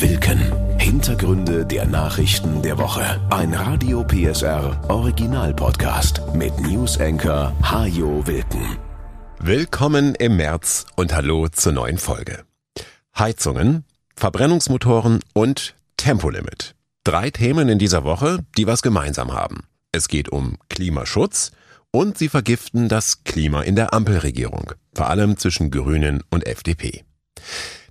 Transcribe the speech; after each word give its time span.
Wilken. 0.00 0.78
Hintergründe 0.78 1.66
der 1.66 1.84
Nachrichten 1.84 2.62
der 2.62 2.78
Woche. 2.78 3.20
Ein 3.30 3.52
Radio 3.52 4.04
PSR 4.04 4.80
Original 4.88 5.52
Podcast 5.52 6.22
mit 6.34 6.56
News 6.60 7.00
Hajo 7.00 8.24
Wilken. 8.24 8.78
Willkommen 9.40 10.14
im 10.14 10.36
März 10.36 10.86
und 10.94 11.12
hallo 11.16 11.48
zur 11.48 11.72
neuen 11.72 11.98
Folge. 11.98 12.44
Heizungen, 13.18 13.84
Verbrennungsmotoren 14.14 15.18
und 15.32 15.74
Tempolimit. 15.96 16.76
Drei 17.02 17.30
Themen 17.30 17.68
in 17.68 17.80
dieser 17.80 18.04
Woche, 18.04 18.38
die 18.56 18.68
was 18.68 18.82
gemeinsam 18.82 19.32
haben. 19.32 19.64
Es 19.90 20.06
geht 20.06 20.28
um 20.28 20.58
Klimaschutz 20.68 21.50
und 21.90 22.16
sie 22.16 22.28
vergiften 22.28 22.88
das 22.88 23.24
Klima 23.24 23.62
in 23.62 23.74
der 23.74 23.92
Ampelregierung, 23.94 24.74
vor 24.94 25.08
allem 25.08 25.38
zwischen 25.38 25.72
Grünen 25.72 26.22
und 26.30 26.46
FDP. 26.46 27.02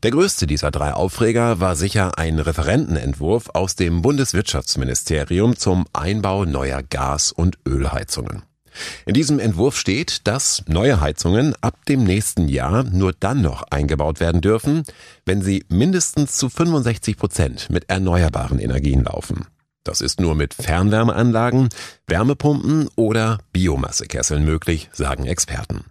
Der 0.04 0.12
größte 0.12 0.46
dieser 0.46 0.70
drei 0.70 0.94
Aufreger 0.94 1.60
war 1.60 1.76
sicher 1.76 2.20
ein 2.20 2.38
Referentenentwurf 2.38 3.50
aus 3.54 3.76
dem 3.76 4.04
Bundeswirtschaftsministerium 4.04 5.56
zum 5.56 5.86
Einbau 5.92 6.46
neuer 6.46 6.84
Gas- 6.84 7.32
und 7.32 7.58
Ölheizungen. 7.68 8.44
In 9.08 9.16
diesem 9.16 9.40
Entwurf 9.40 9.76
steht, 9.76 10.28
dass 10.28 10.64
neue 10.68 11.02
Heizungen 11.02 11.56
ab 11.62 11.84
dem 11.88 12.04
nächsten 12.04 12.48
Jahr 12.48 12.84
nur 12.84 13.12
dann 13.12 13.42
noch 13.42 13.64
eingebaut 13.72 14.20
werden 14.20 14.42
dürfen, 14.42 14.84
wenn 15.26 15.42
sie 15.42 15.66
mindestens 15.68 16.38
zu 16.38 16.48
65 16.50 17.18
Prozent 17.18 17.70
mit 17.72 17.90
erneuerbaren 17.90 18.60
Energien 18.60 19.04
laufen. 19.04 19.48
Das 19.84 20.02
ist 20.02 20.20
nur 20.20 20.36
mit 20.36 20.54
Fernwärmeanlagen, 20.54 21.70
Wärmepumpen 22.06 22.90
oder 22.96 23.40
Biomassekesseln 23.52 24.46
möglich, 24.46 24.90
sagen 24.92 25.26
Experten. 25.26 25.86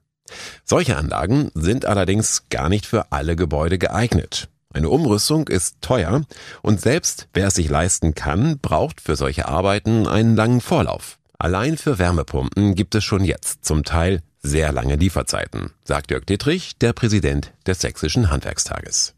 Solche 0.65 0.97
Anlagen 0.97 1.51
sind 1.55 1.85
allerdings 1.85 2.45
gar 2.51 2.69
nicht 2.69 2.87
für 2.87 3.13
alle 3.13 3.37
Gebäude 3.37 3.79
geeignet. 3.79 4.49
Eine 4.73 4.91
Umrüstung 4.91 5.49
ist 5.49 5.77
teuer 5.81 6.23
und 6.63 6.81
selbst 6.81 7.29
wer 7.33 7.47
es 7.47 7.55
sich 7.55 7.69
leisten 7.69 8.15
kann, 8.15 8.59
braucht 8.59 9.01
für 9.01 9.17
solche 9.17 9.49
Arbeiten 9.49 10.07
einen 10.07 10.37
langen 10.37 10.61
Vorlauf. 10.61 11.19
Allein 11.39 11.79
für 11.79 11.99
Wärmepumpen 11.99 12.75
gibt 12.75 12.95
es 12.95 13.05
schon 13.05 13.25
jetzt 13.25 13.65
zum 13.65 13.85
Teil 13.85 14.23
sehr 14.43 14.73
lange 14.73 14.97
Lieferzeiten, 14.97 15.73
sagt 15.85 16.11
Jörg 16.11 16.25
Dittrich, 16.25 16.77
der 16.79 16.93
Präsident 16.93 17.53
des 17.67 17.81
Sächsischen 17.81 18.31
Handwerkstages. 18.31 19.15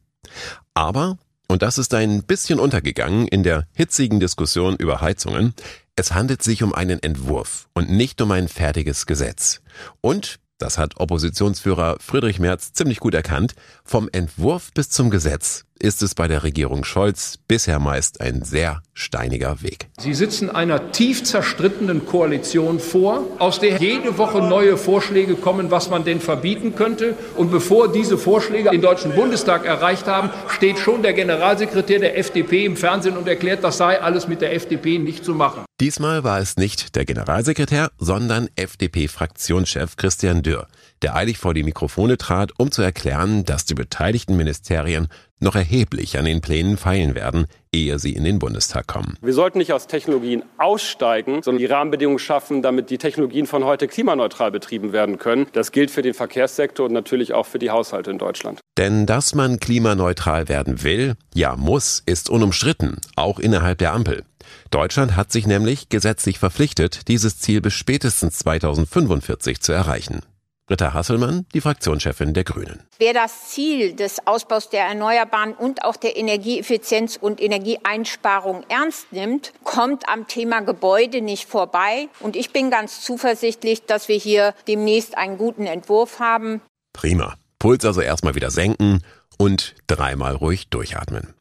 Aber, 0.74 1.18
und 1.48 1.62
das 1.62 1.78
ist 1.78 1.94
ein 1.94 2.22
bisschen 2.22 2.60
untergegangen 2.60 3.28
in 3.28 3.42
der 3.42 3.66
hitzigen 3.72 4.20
Diskussion 4.20 4.76
über 4.76 5.00
Heizungen, 5.00 5.54
es 5.96 6.14
handelt 6.14 6.42
sich 6.42 6.62
um 6.62 6.72
einen 6.72 7.02
Entwurf 7.02 7.68
und 7.74 7.90
nicht 7.90 8.20
um 8.20 8.30
ein 8.30 8.46
fertiges 8.46 9.06
Gesetz. 9.06 9.60
Und 10.00 10.38
das 10.58 10.78
hat 10.78 10.98
Oppositionsführer 10.98 11.96
Friedrich 12.00 12.38
Merz 12.38 12.72
ziemlich 12.72 13.00
gut 13.00 13.14
erkannt, 13.14 13.54
vom 13.84 14.08
Entwurf 14.12 14.72
bis 14.72 14.90
zum 14.90 15.10
Gesetz 15.10 15.64
ist 15.80 16.02
es 16.02 16.14
bei 16.14 16.28
der 16.28 16.42
Regierung 16.42 16.84
Scholz 16.84 17.38
bisher 17.48 17.78
meist 17.78 18.20
ein 18.20 18.42
sehr 18.42 18.82
steiniger 18.94 19.62
Weg. 19.62 19.88
Sie 19.98 20.14
sitzen 20.14 20.50
einer 20.50 20.92
tief 20.92 21.24
zerstrittenen 21.24 22.06
Koalition 22.06 22.80
vor, 22.80 23.24
aus 23.38 23.60
der 23.60 23.78
jede 23.78 24.18
Woche 24.18 24.42
neue 24.42 24.76
Vorschläge 24.76 25.34
kommen, 25.34 25.70
was 25.70 25.90
man 25.90 26.04
denn 26.04 26.20
verbieten 26.20 26.74
könnte. 26.74 27.16
Und 27.36 27.50
bevor 27.50 27.92
diese 27.92 28.18
Vorschläge 28.18 28.70
den 28.70 28.82
Deutschen 28.82 29.14
Bundestag 29.14 29.64
erreicht 29.64 30.06
haben, 30.06 30.30
steht 30.48 30.78
schon 30.78 31.02
der 31.02 31.12
Generalsekretär 31.12 32.00
der 32.00 32.18
FDP 32.18 32.64
im 32.64 32.76
Fernsehen 32.76 33.16
und 33.16 33.28
erklärt, 33.28 33.62
das 33.62 33.78
sei 33.78 34.00
alles 34.00 34.26
mit 34.28 34.40
der 34.40 34.54
FDP 34.54 34.98
nicht 34.98 35.24
zu 35.24 35.34
machen. 35.34 35.64
Diesmal 35.80 36.24
war 36.24 36.40
es 36.40 36.56
nicht 36.56 36.96
der 36.96 37.04
Generalsekretär, 37.04 37.90
sondern 37.98 38.48
FDP-Fraktionschef 38.56 39.96
Christian 39.96 40.42
Dürr, 40.42 40.66
der 41.02 41.14
eilig 41.14 41.38
vor 41.38 41.54
die 41.54 41.62
Mikrofone 41.62 42.18
trat, 42.18 42.50
um 42.58 42.72
zu 42.72 42.82
erklären, 42.82 43.44
dass 43.44 43.64
die 43.64 43.74
beteiligten 43.74 44.36
Ministerien 44.36 45.08
noch 45.40 45.54
erheblich 45.54 46.18
an 46.18 46.24
den 46.24 46.40
Plänen 46.40 46.76
feilen 46.76 47.14
werden, 47.14 47.46
ehe 47.72 47.98
sie 47.98 48.12
in 48.12 48.24
den 48.24 48.38
Bundestag 48.38 48.86
kommen. 48.86 49.16
Wir 49.20 49.32
sollten 49.32 49.58
nicht 49.58 49.72
aus 49.72 49.86
Technologien 49.86 50.42
aussteigen, 50.56 51.42
sondern 51.42 51.58
die 51.58 51.66
Rahmenbedingungen 51.66 52.18
schaffen, 52.18 52.62
damit 52.62 52.90
die 52.90 52.98
Technologien 52.98 53.46
von 53.46 53.64
heute 53.64 53.88
klimaneutral 53.88 54.50
betrieben 54.50 54.92
werden 54.92 55.18
können. 55.18 55.46
Das 55.52 55.72
gilt 55.72 55.90
für 55.90 56.02
den 56.02 56.14
Verkehrssektor 56.14 56.86
und 56.86 56.92
natürlich 56.92 57.34
auch 57.34 57.46
für 57.46 57.58
die 57.58 57.70
Haushalte 57.70 58.10
in 58.10 58.18
Deutschland. 58.18 58.60
Denn 58.76 59.06
dass 59.06 59.34
man 59.34 59.60
klimaneutral 59.60 60.48
werden 60.48 60.82
will, 60.82 61.14
ja 61.34 61.56
muss, 61.56 62.02
ist 62.06 62.30
unumstritten, 62.30 63.00
auch 63.16 63.38
innerhalb 63.38 63.78
der 63.78 63.92
Ampel. 63.92 64.24
Deutschland 64.70 65.16
hat 65.16 65.32
sich 65.32 65.46
nämlich 65.46 65.88
gesetzlich 65.88 66.38
verpflichtet, 66.38 67.08
dieses 67.08 67.38
Ziel 67.38 67.60
bis 67.60 67.74
spätestens 67.74 68.38
2045 68.38 69.60
zu 69.60 69.72
erreichen. 69.72 70.20
Britta 70.68 70.92
Hasselmann, 70.92 71.46
die 71.54 71.62
Fraktionschefin 71.62 72.34
der 72.34 72.44
Grünen. 72.44 72.82
Wer 72.98 73.14
das 73.14 73.48
Ziel 73.48 73.94
des 73.94 74.26
Ausbaus 74.26 74.68
der 74.68 74.84
Erneuerbaren 74.84 75.54
und 75.54 75.82
auch 75.82 75.96
der 75.96 76.18
Energieeffizienz 76.18 77.16
und 77.18 77.40
Energieeinsparung 77.40 78.64
ernst 78.68 79.10
nimmt, 79.10 79.54
kommt 79.64 80.06
am 80.10 80.28
Thema 80.28 80.60
Gebäude 80.60 81.22
nicht 81.22 81.48
vorbei. 81.48 82.08
Und 82.20 82.36
ich 82.36 82.52
bin 82.52 82.70
ganz 82.70 83.00
zuversichtlich, 83.00 83.86
dass 83.86 84.08
wir 84.08 84.16
hier 84.16 84.54
demnächst 84.68 85.16
einen 85.16 85.38
guten 85.38 85.64
Entwurf 85.64 86.20
haben. 86.20 86.60
Prima. 86.92 87.36
Puls 87.58 87.84
also 87.86 88.02
erstmal 88.02 88.34
wieder 88.34 88.50
senken 88.50 89.02
und 89.38 89.74
dreimal 89.86 90.34
ruhig 90.34 90.68
durchatmen. 90.68 91.34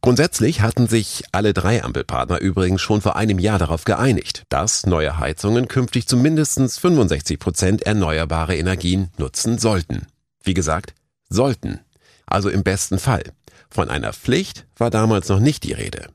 Grundsätzlich 0.00 0.60
hatten 0.60 0.86
sich 0.86 1.24
alle 1.32 1.52
drei 1.52 1.82
Ampelpartner 1.82 2.40
übrigens 2.40 2.80
schon 2.80 3.00
vor 3.00 3.16
einem 3.16 3.38
Jahr 3.38 3.58
darauf 3.58 3.84
geeinigt, 3.84 4.44
dass 4.48 4.86
neue 4.86 5.18
Heizungen 5.18 5.66
künftig 5.66 6.06
zu 6.06 6.16
mindestens 6.16 6.78
65 6.78 7.38
Prozent 7.38 7.82
erneuerbare 7.82 8.56
Energien 8.56 9.08
nutzen 9.18 9.58
sollten. 9.58 10.06
Wie 10.42 10.54
gesagt, 10.54 10.94
sollten. 11.28 11.80
Also 12.26 12.48
im 12.48 12.62
besten 12.62 12.98
Fall. 12.98 13.24
Von 13.70 13.90
einer 13.90 14.12
Pflicht 14.12 14.66
war 14.76 14.90
damals 14.90 15.28
noch 15.28 15.40
nicht 15.40 15.64
die 15.64 15.72
Rede. 15.72 16.08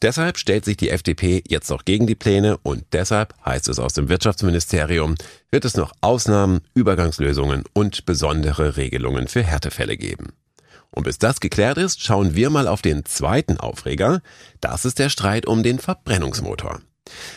Deshalb 0.00 0.38
stellt 0.38 0.64
sich 0.64 0.76
die 0.76 0.90
FDP 0.90 1.42
jetzt 1.48 1.70
noch 1.70 1.84
gegen 1.84 2.06
die 2.06 2.14
Pläne 2.14 2.58
und 2.58 2.84
deshalb, 2.92 3.34
heißt 3.44 3.68
es 3.68 3.78
aus 3.78 3.94
dem 3.94 4.08
Wirtschaftsministerium, 4.08 5.16
wird 5.50 5.64
es 5.64 5.76
noch 5.76 5.92
Ausnahmen, 6.00 6.60
Übergangslösungen 6.74 7.64
und 7.72 8.06
besondere 8.06 8.76
Regelungen 8.76 9.28
für 9.28 9.42
Härtefälle 9.42 9.96
geben. 9.96 10.32
Und 10.94 11.04
bis 11.04 11.18
das 11.18 11.40
geklärt 11.40 11.76
ist, 11.76 12.02
schauen 12.02 12.34
wir 12.36 12.50
mal 12.50 12.68
auf 12.68 12.80
den 12.80 13.04
zweiten 13.04 13.58
Aufreger. 13.58 14.22
Das 14.60 14.84
ist 14.84 14.98
der 14.98 15.08
Streit 15.08 15.46
um 15.46 15.62
den 15.62 15.78
Verbrennungsmotor. 15.78 16.80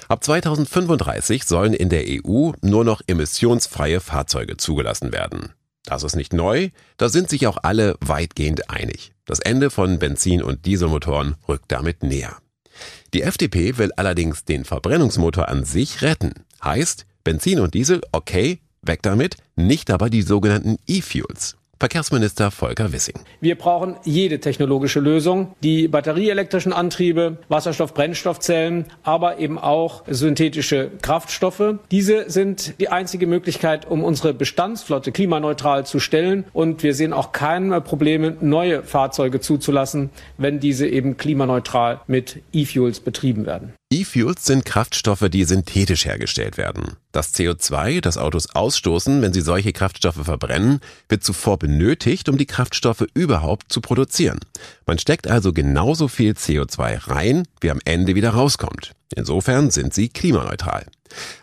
Ab 0.08 0.24
2035 0.24 1.44
sollen 1.44 1.74
in 1.74 1.90
der 1.90 2.06
EU 2.08 2.52
nur 2.62 2.86
noch 2.86 3.02
emissionsfreie 3.08 4.00
Fahrzeuge 4.00 4.58
zugelassen 4.58 5.12
werden. 5.12 5.54
Das 5.84 6.04
ist 6.04 6.16
nicht 6.16 6.34
neu, 6.34 6.70
da 6.98 7.10
sind 7.10 7.30
sich 7.30 7.48
auch 7.48 7.58
alle 7.64 7.96
weitgehend 8.00 8.70
einig. 8.70 9.14
Das 9.26 9.40
Ende 9.40 9.70
von 9.70 10.00
Benzin- 10.00 10.44
und 10.44 10.66
Dieselmotoren 10.66 11.36
rückt 11.48 11.72
damit 11.72 12.04
näher. 12.04 12.38
Die 13.14 13.24
FDP 13.24 13.78
will 13.78 13.92
allerdings 13.96 14.46
den 14.46 14.66
Verbrennungsmotor 14.66 15.48
an 15.50 15.64
sich 15.64 16.02
retten. 16.02 16.34
Heißt, 16.64 17.06
Benzin 17.24 17.60
und 17.60 17.74
Diesel, 17.74 18.02
okay, 18.12 18.60
weg 18.82 19.02
damit, 19.02 19.38
nicht 19.56 19.90
aber 19.92 20.10
die 20.10 20.22
sogenannten 20.22 20.78
E-Fuels. 20.88 21.57
Verkehrsminister 21.80 22.50
Volker 22.52 22.92
Wissing. 22.92 23.16
Wir 23.40 23.56
brauchen 23.56 23.96
jede 24.04 24.40
technologische 24.40 25.00
Lösung, 25.00 25.54
die 25.62 25.88
batterieelektrischen 25.88 26.74
Antriebe, 26.74 27.38
Wasserstoff-Brennstoffzellen, 27.50 28.86
aber 29.04 29.40
eben 29.40 29.60
auch 29.60 30.04
synthetische 30.08 30.92
Kraftstoffe. 31.02 31.76
Diese 31.92 32.30
sind 32.30 32.80
die 32.80 32.90
einzige 32.90 33.28
Möglichkeit, 33.28 33.90
um 33.90 34.04
unsere 34.04 34.34
Bestandsflotte 34.34 35.12
klimaneutral 35.12 35.86
zu 35.86 36.00
stellen. 36.00 36.46
Und 36.54 36.84
wir 36.84 36.96
sehen 36.96 37.14
auch 37.14 37.32
keine 37.32 37.80
Probleme, 37.82 38.36
neue 38.42 38.84
Fahrzeuge 38.84 39.40
zuzulassen, 39.40 40.10
wenn 40.38 40.60
diese 40.60 40.88
eben 40.88 41.18
klimaneutral 41.18 42.02
mit 42.08 42.42
E-Fuels 42.54 43.00
betrieben 43.00 43.46
werden. 43.46 43.74
E-Fuels 43.90 44.44
sind 44.44 44.66
Kraftstoffe, 44.66 45.30
die 45.30 45.46
synthetisch 45.46 46.04
hergestellt 46.06 46.58
werden. 46.58 46.98
Das 47.14 47.34
CO2, 47.34 48.02
das 48.02 48.18
Autos 48.18 48.50
ausstoßen, 48.54 49.22
wenn 49.22 49.32
sie 49.32 49.40
solche 49.40 49.72
Kraftstoffe 49.72 50.26
verbrennen, 50.26 50.82
wird 51.08 51.24
zuvor 51.24 51.58
benötigt, 51.58 52.28
um 52.28 52.38
die 52.38 52.46
Kraftstoffe 52.46 53.06
überhaupt 53.14 53.72
zu 53.72 53.80
produzieren. 53.80 54.42
Man 54.86 55.00
steckt 55.00 55.28
also 55.28 55.54
genauso 55.54 56.10
viel 56.10 56.34
CO2 56.34 57.08
rein, 57.08 57.48
wie 57.62 57.72
am 57.72 57.80
Ende 57.86 58.16
wieder 58.16 58.32
rauskommt. 58.32 58.92
Insofern 59.16 59.72
sind 59.72 59.94
sie 59.94 60.10
klimaneutral. 60.10 60.86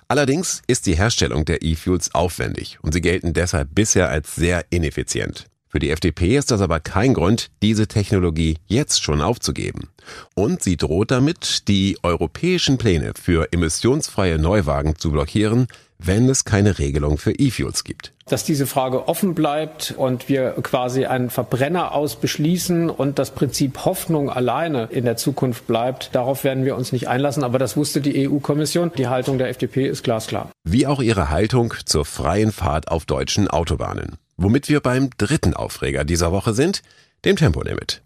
Allerdings 0.09 0.61
ist 0.67 0.85
die 0.85 0.97
Herstellung 0.97 1.47
der 1.47 1.63
E-Fuels 1.63 2.15
aufwendig 2.15 2.79
und 2.83 2.93
sie 2.93 3.01
gelten 3.01 3.33
deshalb 3.33 3.75
bisher 3.75 4.11
als 4.11 4.35
sehr 4.35 4.67
ineffizient. 4.69 5.47
Für 5.75 5.81
die 5.81 5.91
FDP 5.91 6.37
ist 6.37 6.53
das 6.53 6.61
aber 6.61 6.79
kein 6.79 7.15
Grund, 7.15 7.51
diese 7.61 7.89
Technologie 7.89 8.59
jetzt 8.69 9.03
schon 9.03 9.21
aufzugeben. 9.21 9.89
Und 10.37 10.63
sie 10.63 10.77
droht 10.77 11.11
damit, 11.11 11.67
die 11.67 11.99
europäischen 12.05 12.79
Pläne 12.79 13.11
für 13.21 13.53
emissionsfreie 13.53 14.39
Neuwagen 14.39 14.95
zu 14.95 15.11
blockieren, 15.11 15.67
wenn 15.99 16.29
es 16.29 16.45
keine 16.45 16.79
Regelung 16.79 17.19
für 17.19 17.33
E-Fuels 17.33 17.83
gibt. 17.83 18.13
Dass 18.27 18.45
diese 18.45 18.69
Frage 18.69 19.09
offen 19.09 19.35
bleibt 19.35 19.93
und 19.97 20.29
wir 20.29 20.53
quasi 20.63 21.07
einen 21.07 21.29
Verbrenner 21.29 21.91
aus 21.91 22.15
beschließen 22.15 22.89
und 22.89 23.19
das 23.19 23.33
Prinzip 23.33 23.85
Hoffnung 23.85 24.31
alleine 24.31 24.85
in 24.93 25.05
der 25.05 25.17
Zukunft 25.17 25.67
bleibt, 25.67 26.15
darauf 26.15 26.45
werden 26.45 26.65
wir 26.65 26.77
uns 26.77 26.93
nicht 26.93 27.09
einlassen. 27.09 27.43
Aber 27.43 27.59
das 27.59 27.77
wusste 27.77 28.01
die 28.01 28.29
EU-Kommission. 28.29 28.93
Die 28.97 29.09
Haltung 29.09 29.39
der 29.39 29.49
FDP 29.49 29.89
ist 29.89 30.05
glasklar. 30.05 30.53
Wie 30.63 30.87
auch 30.87 31.03
ihre 31.03 31.31
Haltung 31.31 31.75
zur 31.85 32.05
freien 32.05 32.53
Fahrt 32.53 32.87
auf 32.87 33.07
deutschen 33.07 33.49
Autobahnen. 33.49 34.19
Womit 34.37 34.69
wir 34.69 34.81
beim 34.81 35.11
dritten 35.17 35.55
Aufreger 35.55 36.05
dieser 36.05 36.33
Woche 36.33 36.55
sind, 36.55 36.83
dem 37.25 37.37
Tempolimit. 37.37 38.03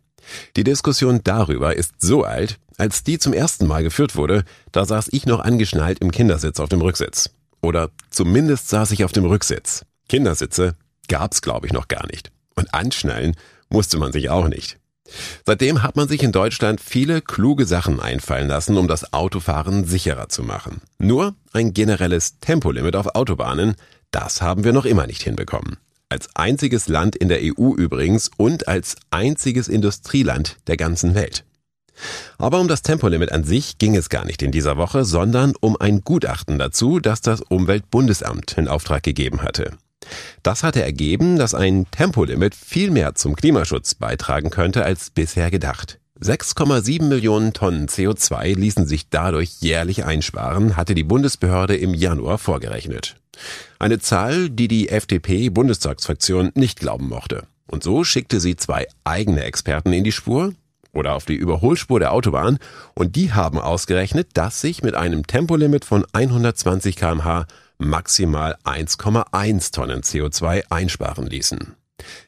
Die 0.57 0.65
Diskussion 0.65 1.21
darüber 1.25 1.77
ist 1.77 1.95
so 1.99 2.25
alt, 2.25 2.59
als 2.77 3.03
die 3.03 3.19
zum 3.19 3.33
ersten 3.33 3.67
Mal 3.67 3.83
geführt 3.83 4.15
wurde, 4.15 4.45
da 4.73 4.85
saß 4.85 5.09
ich 5.13 5.27
noch 5.27 5.41
angeschnallt 5.41 5.99
im 6.01 6.11
Kindersitz 6.11 6.61
auf 6.61 6.69
dem 6.69 6.81
Rücksitz. 6.81 7.31
Oder 7.61 7.91
zumindest 8.11 8.69
saß 8.69 8.93
ich 8.93 9.05
auf 9.05 9.13
dem 9.13 9.25
Rücksitz. 9.25 9.85
Kindersitze 10.09 10.75
gab's 11.09 11.43
glaube 11.43 11.67
ich 11.67 11.73
noch 11.73 11.89
gar 11.89 12.07
nicht. 12.07 12.31
Und 12.55 12.73
anschnallen 12.75 13.35
musste 13.69 13.99
man 13.99 14.13
sich 14.13 14.31
auch 14.31 14.49
nicht. 14.49 14.79
Seitdem 15.47 15.83
hat 15.83 15.97
man 15.97 16.07
sich 16.07 16.23
in 16.23 16.33
Deutschland 16.33 16.81
viele 16.81 17.23
kluge 17.23 17.65
Sachen 17.67 17.99
einfallen 17.99 18.49
lassen, 18.49 18.77
um 18.77 18.89
das 18.89 19.13
Autofahren 19.13 19.85
sicherer 19.85 20.29
zu 20.29 20.43
machen. 20.43 20.83
Nur 20.99 21.35
ein 21.53 21.73
generelles 21.73 22.39
Tempolimit 22.41 22.95
auf 22.95 23.15
Autobahnen, 23.15 23.75
das 24.11 24.43
haben 24.43 24.65
wir 24.65 24.73
noch 24.73 24.85
immer 24.85 25.07
nicht 25.07 25.23
hinbekommen. 25.23 25.79
Als 26.11 26.31
einziges 26.35 26.89
Land 26.89 27.17
in 27.17 27.29
der 27.29 27.41
EU 27.43 27.75
übrigens 27.75 28.31
und 28.39 28.67
als 28.67 28.97
einziges 29.11 29.69
Industrieland 29.69 30.57
der 30.67 30.79
ganzen 30.79 31.15
Welt. 31.15 31.45
Aber 32.39 32.61
um 32.61 32.69
das 32.69 32.83
Tempolimit 32.83 33.31
an 33.31 33.45
sich 33.45 33.77
ging 33.77 33.95
es 33.95 34.09
gar 34.09 34.25
nicht 34.25 34.43
in 34.43 34.53
dieser 34.53 34.79
Woche, 34.79 35.05
sondern 35.05 35.53
um 35.61 35.77
ein 35.77 36.03
Gutachten 36.03 36.59
dazu, 36.59 36.99
das 36.99 37.21
das 37.21 37.43
Umweltbundesamt 37.43 38.57
in 38.57 38.69
Auftrag 38.69 39.03
gegeben 39.03 39.43
hatte. 39.43 39.77
Das 40.43 40.63
hatte 40.63 40.83
ergeben, 40.83 41.37
dass 41.37 41.55
ein 41.55 41.87
Tempolimit 41.91 42.55
viel 42.55 42.91
mehr 42.91 43.15
zum 43.15 43.37
Klimaschutz 43.37 43.95
beitragen 43.95 44.49
könnte 44.49 44.85
als 44.85 45.11
bisher 45.11 45.51
gedacht. 45.51 45.99
6,7 46.21 47.03
Millionen 47.03 47.53
Tonnen 47.53 47.87
CO2 47.87 48.55
ließen 48.55 48.87
sich 48.87 49.11
dadurch 49.11 49.61
jährlich 49.61 50.05
einsparen, 50.05 50.77
hatte 50.77 50.95
die 50.95 51.05
Bundesbehörde 51.05 51.77
im 51.77 51.93
Januar 51.93 52.39
vorgerechnet. 52.39 53.17
Eine 53.79 53.99
Zahl, 53.99 54.51
die 54.51 54.69
die 54.69 54.89
FDP-Bundestagsfraktion 54.89 56.53
nicht 56.55 56.81
glauben 56.81 57.09
mochte. 57.09 57.45
Und 57.67 57.83
so 57.83 58.05
schickte 58.05 58.41
sie 58.41 58.57
zwei 58.57 58.87
eigene 59.05 59.45
Experten 59.45 59.93
in 59.93 60.05
die 60.05 60.13
Spur, 60.13 60.55
oder 60.93 61.15
auf 61.15 61.25
die 61.25 61.35
Überholspur 61.35 62.01
der 62.01 62.13
Autobahn 62.13 62.59
und 62.95 63.17
die 63.17 63.33
haben 63.33 63.59
ausgerechnet, 63.59 64.31
dass 64.35 64.61
sich 64.61 64.83
mit 64.83 64.95
einem 64.95 65.27
Tempolimit 65.27 65.85
von 65.85 66.05
120 66.13 66.97
kmh 66.97 67.47
maximal 67.79 68.57
1,1 68.65 69.73
Tonnen 69.73 70.03
CO2 70.03 70.65
einsparen 70.71 71.27
ließen. 71.27 71.78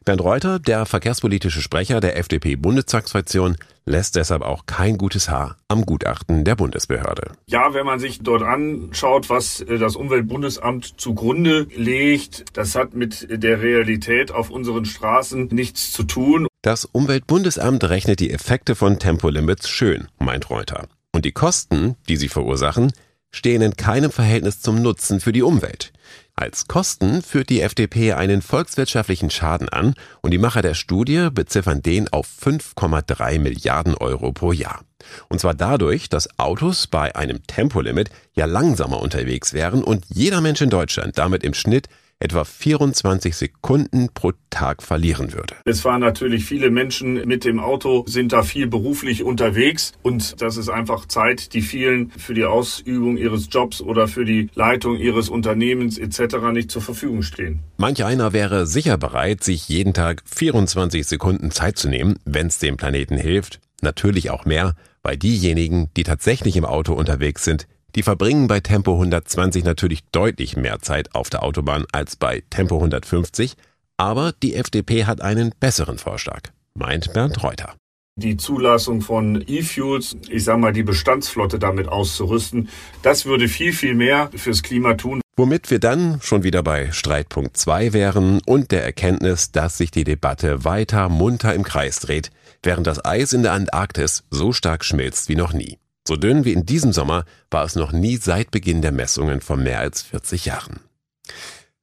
Bernd 0.05 0.21
Reuter, 0.21 0.59
der 0.59 0.87
verkehrspolitische 0.87 1.63
Sprecher 1.63 2.01
der 2.01 2.17
FDP-Bundestagsfraktion, 2.19 3.57
lässt 3.85 4.17
deshalb 4.17 4.43
auch 4.43 4.67
kein 4.67 4.99
gutes 4.99 5.29
Haar 5.29 5.57
am 5.69 5.85
Gutachten 5.85 6.45
der 6.45 6.57
Bundesbehörde. 6.57 7.33
Ja, 7.47 7.75
wenn 7.75 7.87
man 7.87 7.99
sich 7.99 8.21
dort 8.21 8.43
anschaut, 8.43 9.31
was 9.31 9.61
äh, 9.61 9.79
das 9.79 9.97
Umweltbundesamt 9.97 11.01
zugrunde 11.01 11.67
legt, 11.77 12.45
das 12.53 12.75
hat 12.75 12.95
mit 12.95 13.27
der 13.31 13.61
Realität 13.61 14.33
auf 14.33 14.51
unseren 14.51 14.85
Straßen 14.85 15.49
nichts 15.51 15.93
zu 15.93 16.05
tun. 16.05 16.47
Das 16.63 16.85
Umweltbundesamt 16.85 17.85
rechnet 17.85 18.21
die 18.21 18.31
Effekte 18.31 18.75
von 18.75 18.99
Tempolimits 18.99 19.69
schön, 19.69 20.09
meint 20.19 20.51
Reuter. 20.51 20.89
Und 21.13 21.25
die 21.25 21.33
Kosten, 21.33 21.97
die 22.09 22.17
sie 22.17 22.29
verursachen, 22.29 22.93
stehen 23.31 23.63
in 23.63 23.77
keinem 23.77 24.11
Verhältnis 24.11 24.61
zum 24.61 24.83
Nutzen 24.83 25.21
für 25.21 25.33
die 25.33 25.43
Umwelt. 25.43 25.93
Als 26.41 26.69
Kosten 26.69 27.21
führt 27.21 27.51
die 27.51 27.61
FDP 27.61 28.15
einen 28.15 28.41
volkswirtschaftlichen 28.41 29.29
Schaden 29.29 29.69
an 29.69 29.93
und 30.23 30.31
die 30.31 30.39
Macher 30.39 30.63
der 30.63 30.73
Studie 30.73 31.29
beziffern 31.31 31.83
den 31.83 32.09
auf 32.09 32.27
5,3 32.43 33.39
Milliarden 33.39 33.95
Euro 33.95 34.33
pro 34.33 34.51
Jahr. 34.53 34.81
Und 35.29 35.39
zwar 35.39 35.53
dadurch, 35.53 36.09
dass 36.09 36.39
Autos 36.39 36.87
bei 36.87 37.15
einem 37.15 37.47
Tempolimit 37.47 38.09
ja 38.33 38.47
langsamer 38.47 39.03
unterwegs 39.03 39.53
wären 39.53 39.85
und 39.85 40.07
jeder 40.09 40.41
Mensch 40.41 40.63
in 40.63 40.71
Deutschland 40.71 41.19
damit 41.19 41.45
im 41.45 41.53
Schnitt 41.53 41.89
etwa 42.21 42.45
24 42.45 43.35
Sekunden 43.35 44.11
pro 44.13 44.33
Tag 44.51 44.83
verlieren 44.83 45.33
würde. 45.33 45.57
Es 45.65 45.81
fahren 45.81 46.03
natürlich 46.03 46.45
viele 46.45 46.71
Menschen 46.71 47.15
mit 47.27 47.45
dem 47.45 47.59
Auto, 47.59 48.05
sind 48.07 48.33
da 48.33 48.43
viel 48.43 48.67
beruflich 48.67 49.25
unterwegs 49.25 49.93
und 50.03 50.41
das 50.43 50.57
ist 50.57 50.69
einfach 50.69 51.07
Zeit, 51.07 51.55
die 51.55 51.63
vielen 51.63 52.11
für 52.11 52.35
die 52.35 52.45
Ausübung 52.45 53.17
ihres 53.17 53.49
Jobs 53.51 53.81
oder 53.81 54.07
für 54.07 54.25
die 54.25 54.51
Leitung 54.55 54.97
ihres 54.97 55.31
Unternehmens 55.31 55.99
etc. 55.99 56.37
nicht 56.53 56.71
zur 56.71 56.83
Verfügung 56.83 57.23
stehen. 57.23 57.61
Manch 57.79 58.05
einer 58.05 58.33
wäre 58.33 58.67
sicher 58.67 58.99
bereit, 58.99 59.43
sich 59.43 59.69
jeden 59.69 59.95
Tag 59.95 60.23
24 60.27 61.07
Sekunden 61.07 61.51
Zeit 61.51 61.79
zu 61.79 61.89
nehmen, 61.89 62.19
wenn 62.25 62.49
es 62.49 62.59
dem 62.59 62.77
Planeten 62.77 63.17
hilft. 63.17 63.61
Natürlich 63.81 64.31
auch 64.31 64.45
mehr, 64.45 64.75
weil 65.03 65.17
diejenigen, 65.17 65.89
die 65.97 66.03
tatsächlich 66.03 66.57
im 66.57 66.67
Auto 66.67 66.93
unterwegs 66.93 67.45
sind, 67.45 67.67
die 67.95 68.03
verbringen 68.03 68.47
bei 68.47 68.61
Tempo 68.61 68.93
120 68.93 69.65
natürlich 69.65 70.01
deutlich 70.13 70.57
mehr 70.57 70.81
Zeit 70.81 71.15
auf 71.15 71.31
der 71.31 71.43
Autobahn 71.43 71.85
als 71.93 72.17
bei 72.17 72.43
Tempo 72.51 72.77
150, 72.77 73.57
aber 73.97 74.33
die 74.43 74.55
FDP 74.55 75.05
hat 75.05 75.21
einen 75.21 75.53
besseren 75.61 75.99
Vorschlag, 75.99 76.41
meint 76.75 77.13
Bernd 77.13 77.43
Reuter. 77.43 77.75
Die 78.17 78.37
Zulassung 78.37 79.01
von 79.01 79.43
E-Fuels, 79.47 80.17
ich 80.29 80.45
sag 80.45 80.59
mal, 80.59 80.73
die 80.73 80.83
Bestandsflotte 80.83 81.59
damit 81.59 81.89
auszurüsten, 81.89 82.69
das 83.03 83.25
würde 83.25 83.49
viel, 83.49 83.73
viel 83.73 83.95
mehr 83.95 84.31
fürs 84.35 84.63
Klima 84.63 84.95
tun. 84.95 85.21
Womit 85.37 85.71
wir 85.71 85.79
dann 85.79 86.21
schon 86.21 86.43
wieder 86.43 86.63
bei 86.63 86.93
Streitpunkt 86.93 87.57
2 87.57 87.95
wären 87.95 88.41
und 88.45 88.73
der 88.73 88.85
Erkenntnis, 88.85 89.53
dass 89.53 89.79
sich 89.79 89.91
die 89.91 90.05
Debatte 90.05 90.65
weiter 90.65 91.09
munter 91.09 91.55
im 91.55 91.63
Kreis 91.63 92.01
dreht, 92.01 92.31
während 92.63 92.87
das 92.87 93.03
Eis 93.05 93.33
in 93.33 93.43
der 93.43 93.53
Antarktis 93.53 94.25
so 94.31 94.53
stark 94.53 94.85
schmilzt 94.85 95.31
wie 95.31 95.37
noch 95.37 95.55
nie. 95.55 95.79
So 96.11 96.17
dünn 96.17 96.45
wie 96.45 96.55
in 96.55 96.67
diesem 96.67 96.93
Sommer 96.93 97.25
war 97.53 97.65
es 97.65 97.77
noch 97.77 97.93
nie 97.93 98.17
seit 98.17 98.51
Beginn 98.51 98.83
der 98.83 98.91
Messungen 98.91 99.41
vor 99.41 99.57
mehr 99.57 99.79
als 99.79 100.03
40 100.03 100.45
Jahren. 100.45 100.81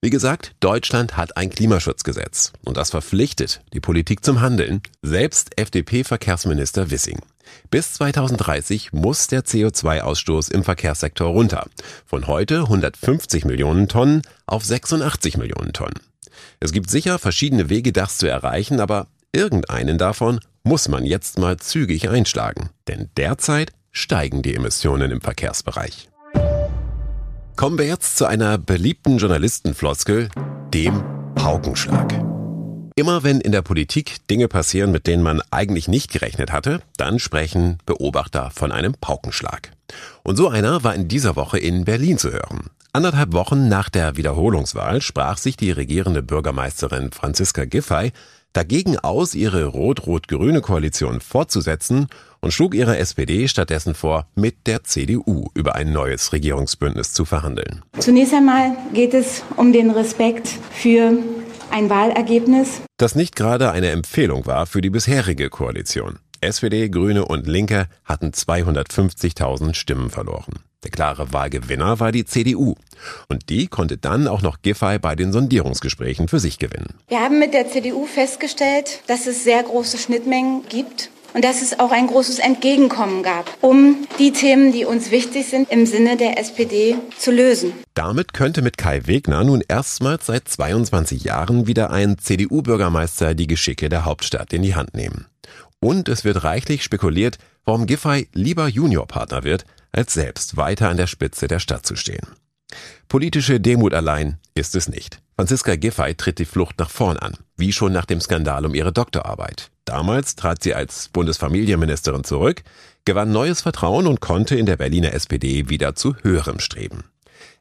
Wie 0.01 0.09
gesagt, 0.09 0.53
Deutschland 0.59 1.15
hat 1.15 1.38
ein 1.38 1.50
Klimaschutzgesetz 1.50 2.51
und 2.65 2.75
das 2.75 2.89
verpflichtet 2.89 3.62
die 3.71 3.79
Politik 3.79 4.25
zum 4.25 4.41
Handeln, 4.41 4.81
selbst 5.01 5.57
FDP-Verkehrsminister 5.57 6.91
Wissing. 6.91 7.21
Bis 7.71 7.94
2030 7.94 8.91
muss 8.91 9.27
der 9.27 9.45
CO2-Ausstoß 9.45 10.51
im 10.51 10.65
Verkehrssektor 10.65 11.30
runter, 11.30 11.65
von 12.06 12.27
heute 12.27 12.63
150 12.63 13.45
Millionen 13.45 13.88
Tonnen 13.88 14.23
auf 14.45 14.65
86 14.65 15.38
Millionen 15.38 15.71
Tonnen. 15.71 16.01
Es 16.59 16.73
gibt 16.73 16.89
sicher 16.89 17.18
verschiedene 17.18 17.69
Wege, 17.69 17.94
das 17.94 18.18
zu 18.18 18.27
erreichen, 18.27 18.81
aber 18.81 19.07
irgendeinen 19.31 19.97
davon 19.97 20.41
muss 20.63 20.89
man 20.89 21.06
jetzt 21.06 21.39
mal 21.39 21.56
zügig 21.56 22.09
einschlagen, 22.09 22.71
denn 22.89 23.09
derzeit 23.15 23.71
steigen 23.97 24.41
die 24.44 24.55
Emissionen 24.55 25.11
im 25.11 25.21
Verkehrsbereich. 25.21 26.09
Kommen 27.55 27.79
wir 27.79 27.88
jetzt 27.88 28.17
zu 28.17 28.25
einer 28.25 28.59
beliebten 28.59 29.17
Journalistenfloskel, 29.17 30.29
dem 30.73 31.03
Paukenschlag. 31.33 32.13
Immer 32.95 33.23
wenn 33.23 33.41
in 33.41 33.51
der 33.51 33.63
Politik 33.63 34.27
Dinge 34.27 34.47
passieren, 34.47 34.91
mit 34.91 35.07
denen 35.07 35.23
man 35.23 35.41
eigentlich 35.49 35.88
nicht 35.88 36.11
gerechnet 36.11 36.51
hatte, 36.51 36.81
dann 36.97 37.19
sprechen 37.19 37.79
Beobachter 37.85 38.51
von 38.51 38.71
einem 38.71 38.94
Paukenschlag. 38.94 39.71
Und 40.23 40.35
so 40.35 40.49
einer 40.49 40.83
war 40.83 40.94
in 40.94 41.07
dieser 41.07 41.35
Woche 41.35 41.57
in 41.57 41.85
Berlin 41.85 42.18
zu 42.18 42.31
hören. 42.31 42.69
Anderthalb 42.94 43.33
Wochen 43.33 43.68
nach 43.68 43.89
der 43.89 44.18
Wiederholungswahl 44.18 45.01
sprach 45.01 45.37
sich 45.37 45.57
die 45.57 45.71
regierende 45.71 46.21
Bürgermeisterin 46.21 47.11
Franziska 47.11 47.66
Giffey 47.66 48.11
dagegen 48.54 48.97
aus, 48.97 49.35
ihre 49.35 49.66
rot-rot-grüne 49.66 50.61
Koalition 50.61 51.21
fortzusetzen 51.21 52.07
und 52.41 52.51
schlug 52.51 52.75
ihrer 52.75 52.97
SPD 52.97 53.47
stattdessen 53.47 53.95
vor, 53.95 54.27
mit 54.35 54.67
der 54.67 54.83
CDU 54.83 55.49
über 55.53 55.75
ein 55.75 55.91
neues 55.91 56.33
Regierungsbündnis 56.33 57.13
zu 57.13 57.25
verhandeln. 57.25 57.83
Zunächst 57.99 58.33
einmal 58.33 58.77
geht 58.94 59.13
es 59.13 59.44
um 59.56 59.73
den 59.73 59.91
Respekt 59.91 60.49
für 60.71 61.13
ein 61.71 61.89
Wahlergebnis. 61.89 62.81
Das 62.97 63.15
nicht 63.15 63.35
gerade 63.35 63.71
eine 63.71 63.89
Empfehlung 63.89 64.45
war 64.45 64.65
für 64.65 64.81
die 64.81 64.89
bisherige 64.89 65.49
Koalition. 65.49 66.19
SPD, 66.41 66.89
Grüne 66.89 67.25
und 67.25 67.47
Linke 67.47 67.87
hatten 68.06 68.29
250.000 68.29 69.73
Stimmen 69.73 70.09
verloren. 70.09 70.59
Der 70.83 70.91
klare 70.91 71.33
Wahlgewinner 71.33 71.99
war 71.99 72.11
die 72.11 72.25
CDU. 72.25 72.75
Und 73.27 73.49
die 73.49 73.67
konnte 73.67 73.97
dann 73.97 74.27
auch 74.27 74.44
noch 74.44 74.61
Giffey 74.61 74.99
bei 74.99 75.15
den 75.15 75.31
Sondierungsgesprächen 75.31 76.27
für 76.27 76.39
sich 76.39 76.59
gewinnen. 76.59 76.94
Wir 77.07 77.19
haben 77.19 77.39
mit 77.39 77.53
der 77.53 77.67
CDU 77.67 78.06
festgestellt, 78.06 79.01
dass 79.07 79.25
es 79.25 79.44
sehr 79.44 79.63
große 79.63 79.97
Schnittmengen 79.97 80.63
gibt 80.69 81.09
und 81.37 81.45
dass 81.45 81.61
es 81.61 81.79
auch 81.79 81.91
ein 81.91 82.07
großes 82.07 82.39
Entgegenkommen 82.39 83.21
gab, 83.21 83.45
um 83.61 84.07
die 84.17 84.31
Themen, 84.31 84.71
die 84.71 84.85
uns 84.85 85.11
wichtig 85.11 85.45
sind, 85.45 85.69
im 85.69 85.85
Sinne 85.85 86.17
der 86.17 86.39
SPD 86.39 86.95
zu 87.15 87.29
lösen. 87.29 87.73
Damit 87.94 88.33
könnte 88.33 88.63
mit 88.63 88.79
Kai 88.79 89.06
Wegner 89.06 89.44
nun 89.44 89.61
erstmals 89.67 90.25
seit 90.25 90.47
22 90.47 91.25
Jahren 91.25 91.67
wieder 91.67 91.91
ein 91.91 92.17
CDU-Bürgermeister 92.17 93.35
die 93.35 93.45
Geschicke 93.45 93.87
der 93.87 94.03
Hauptstadt 94.03 94.51
in 94.51 94.63
die 94.63 94.73
Hand 94.73 94.95
nehmen. 94.95 95.27
Und 95.79 96.09
es 96.09 96.25
wird 96.25 96.44
reichlich 96.44 96.81
spekuliert, 96.83 97.37
warum 97.65 97.85
Giffey 97.85 98.29
lieber 98.33 98.67
Juniorpartner 98.67 99.44
wird, 99.44 99.65
als 99.91 100.15
selbst 100.15 100.57
weiter 100.57 100.89
an 100.89 100.97
der 100.97 101.06
Spitze 101.06 101.47
der 101.47 101.59
Stadt 101.59 101.85
zu 101.85 101.95
stehen. 101.95 102.25
Politische 103.09 103.59
Demut 103.59 103.94
allein 103.94 104.39
ist 104.56 104.75
es 104.75 104.89
nicht. 104.89 105.19
Franziska 105.35 105.75
Giffey 105.75 106.15
tritt 106.15 106.39
die 106.39 106.45
Flucht 106.45 106.79
nach 106.79 106.89
vorn 106.89 107.17
an, 107.17 107.37
wie 107.57 107.73
schon 107.73 107.92
nach 107.92 108.06
dem 108.06 108.21
Skandal 108.21 108.66
um 108.66 108.73
ihre 108.73 108.94
Doktorarbeit. 108.94 109.71
Damals 109.85 110.35
trat 110.35 110.64
sie 110.64 110.73
als 110.73 111.09
Bundesfamilienministerin 111.09 112.23
zurück, 112.23 112.64
gewann 113.06 113.31
neues 113.31 113.61
Vertrauen 113.61 114.07
und 114.07 114.21
konnte 114.21 114.56
in 114.56 114.66
der 114.66 114.78
Berliner 114.78 115.14
SPD 115.14 115.69
wieder 115.69 115.95
zu 115.95 116.16
höherem 116.21 116.59
streben. 116.59 117.06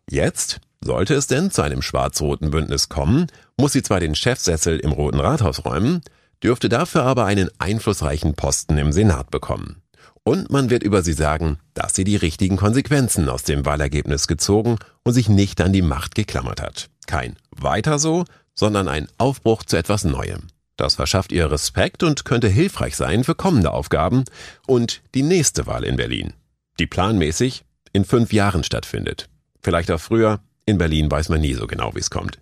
Jetzt, 0.09 0.61
sollte 0.85 1.15
es 1.15 1.26
denn 1.26 1.50
zu 1.50 1.62
einem 1.62 1.83
schwarz-roten 1.83 2.50
Bündnis 2.50 2.88
kommen, 2.88 3.26
muss 3.57 3.73
sie 3.73 3.83
zwar 3.83 4.00
den 4.00 4.15
Chefsessel 4.15 4.79
im 4.79 4.93
Roten 4.93 5.21
Rathaus 5.21 5.65
räumen, 5.65 6.03
dürfte 6.43 6.69
dafür 6.69 7.05
aber 7.05 7.25
einen 7.25 7.50
einflussreichen 7.59 8.35
Posten 8.35 8.76
im 8.79 8.93
Senat 8.93 9.31
bekommen. 9.31 9.83
Und 10.23 10.50
man 10.50 10.71
wird 10.71 10.83
über 10.83 11.03
sie 11.03 11.12
sagen, 11.12 11.59
dass 11.75 11.95
sie 11.95 12.03
die 12.03 12.17
richtigen 12.17 12.57
Konsequenzen 12.57 13.29
aus 13.29 13.45
dem 13.45 13.65
Wahlergebnis 13.65 14.26
gezogen 14.26 14.76
und 15.05 15.12
sich 15.12 15.29
nicht 15.29 15.61
an 15.61 15.73
die 15.73 15.83
Macht 15.83 16.17
geklammert 16.17 16.61
hat. 16.61 16.91
Kein 17.07 17.37
weiter 17.53 18.00
so, 18.00 18.25
sondern 18.57 18.89
ein 18.89 19.07
Aufbruch 19.19 19.63
zu 19.63 19.77
etwas 19.77 20.05
Neuem. 20.05 20.49
Das 20.77 20.97
verschafft 20.97 21.33
ihr 21.33 21.51
Respekt 21.51 22.03
und 22.03 22.25
könnte 22.25 22.49
hilfreich 22.49 22.97
sein 22.97 23.25
für 23.25 23.35
kommende 23.35 23.73
Aufgaben 23.73 24.25
und 24.67 25.03
die 25.15 25.23
nächste 25.23 25.67
Wahl 25.67 25.85
in 25.85 25.97
Berlin, 25.97 26.33
die 26.79 26.87
planmäßig 26.87 27.65
in 27.93 28.05
fünf 28.05 28.33
Jahren 28.33 28.65
stattfindet. 28.65 29.29
Vielleicht 29.63 29.91
auch 29.91 30.01
früher, 30.01 30.41
in 30.67 30.79
Berlin 30.79 31.11
weiß 31.11 31.29
man 31.29 31.41
nie 31.41 31.55
so 31.55 31.67
genau, 31.67 31.95
wie 31.95 32.01
es 32.01 32.11
kommt. 32.11 32.39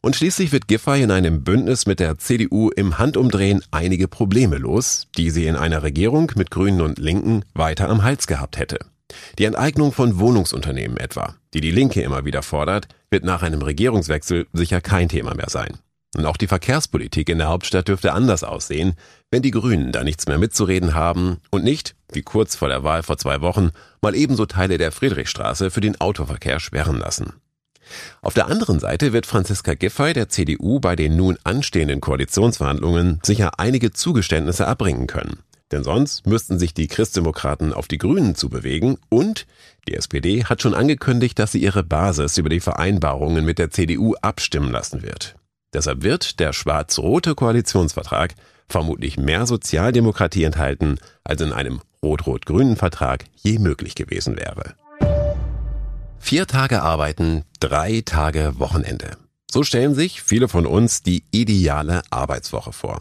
Und 0.00 0.16
schließlich 0.16 0.50
wird 0.50 0.66
Giffey 0.66 1.02
in 1.02 1.10
einem 1.10 1.44
Bündnis 1.44 1.84
mit 1.84 2.00
der 2.00 2.16
CDU 2.16 2.70
im 2.70 2.98
Handumdrehen 2.98 3.62
einige 3.70 4.08
Probleme 4.08 4.56
los, 4.56 5.08
die 5.18 5.30
sie 5.30 5.46
in 5.46 5.56
einer 5.56 5.82
Regierung 5.82 6.32
mit 6.36 6.50
Grünen 6.50 6.80
und 6.80 6.98
Linken 6.98 7.44
weiter 7.52 7.90
am 7.90 8.02
Hals 8.02 8.26
gehabt 8.26 8.56
hätte. 8.56 8.78
Die 9.38 9.44
Enteignung 9.44 9.92
von 9.92 10.18
Wohnungsunternehmen 10.18 10.96
etwa, 10.96 11.34
die 11.54 11.60
die 11.60 11.70
Linke 11.70 12.02
immer 12.02 12.24
wieder 12.24 12.42
fordert, 12.42 12.88
wird 13.10 13.24
nach 13.24 13.42
einem 13.42 13.62
Regierungswechsel 13.62 14.46
sicher 14.52 14.80
kein 14.80 15.08
Thema 15.08 15.34
mehr 15.34 15.50
sein. 15.50 15.78
Und 16.16 16.24
auch 16.24 16.38
die 16.38 16.46
Verkehrspolitik 16.46 17.28
in 17.28 17.38
der 17.38 17.48
Hauptstadt 17.48 17.88
dürfte 17.88 18.12
anders 18.12 18.42
aussehen, 18.42 18.94
wenn 19.30 19.42
die 19.42 19.50
Grünen 19.50 19.92
da 19.92 20.04
nichts 20.04 20.26
mehr 20.26 20.38
mitzureden 20.38 20.94
haben 20.94 21.36
und 21.50 21.64
nicht, 21.64 21.94
wie 22.12 22.22
kurz 22.22 22.56
vor 22.56 22.68
der 22.68 22.82
Wahl 22.82 23.02
vor 23.02 23.18
zwei 23.18 23.42
Wochen, 23.42 23.70
mal 24.00 24.14
ebenso 24.14 24.46
Teile 24.46 24.78
der 24.78 24.90
Friedrichstraße 24.90 25.70
für 25.70 25.82
den 25.82 26.00
Autoverkehr 26.00 26.60
sperren 26.60 26.98
lassen. 26.98 27.34
Auf 28.22 28.34
der 28.34 28.46
anderen 28.46 28.80
Seite 28.80 29.12
wird 29.12 29.26
Franziska 29.26 29.74
Giffey 29.74 30.12
der 30.12 30.28
CDU 30.28 30.80
bei 30.80 30.96
den 30.96 31.16
nun 31.16 31.38
anstehenden 31.44 32.00
Koalitionsverhandlungen 32.00 33.20
sicher 33.22 33.58
einige 33.58 33.92
Zugeständnisse 33.92 34.66
abbringen 34.66 35.06
können. 35.06 35.38
Denn 35.70 35.84
sonst 35.84 36.26
müssten 36.26 36.58
sich 36.58 36.72
die 36.72 36.86
Christdemokraten 36.86 37.72
auf 37.72 37.88
die 37.88 37.98
Grünen 37.98 38.34
zubewegen 38.34 38.96
und 39.10 39.46
die 39.86 39.94
SPD 39.94 40.44
hat 40.44 40.62
schon 40.62 40.74
angekündigt, 40.74 41.38
dass 41.38 41.52
sie 41.52 41.62
ihre 41.62 41.82
Basis 41.82 42.38
über 42.38 42.48
die 42.48 42.60
Vereinbarungen 42.60 43.44
mit 43.44 43.58
der 43.58 43.70
CDU 43.70 44.14
abstimmen 44.22 44.72
lassen 44.72 45.02
wird. 45.02 45.36
Deshalb 45.74 46.02
wird 46.02 46.40
der 46.40 46.52
schwarz-rote 46.52 47.34
Koalitionsvertrag 47.34 48.34
vermutlich 48.68 49.18
mehr 49.18 49.46
Sozialdemokratie 49.46 50.44
enthalten, 50.44 50.98
als 51.24 51.42
in 51.42 51.52
einem 51.52 51.80
rot-rot-grünen 52.02 52.76
Vertrag 52.76 53.24
je 53.36 53.58
möglich 53.58 53.94
gewesen 53.94 54.36
wäre. 54.36 54.74
Vier 56.18 56.46
Tage 56.46 56.82
arbeiten, 56.82 57.44
drei 57.60 58.02
Tage 58.04 58.54
Wochenende. 58.58 59.16
So 59.50 59.62
stellen 59.62 59.94
sich 59.94 60.22
viele 60.22 60.48
von 60.48 60.66
uns 60.66 61.02
die 61.02 61.24
ideale 61.30 62.02
Arbeitswoche 62.10 62.72
vor. 62.72 63.00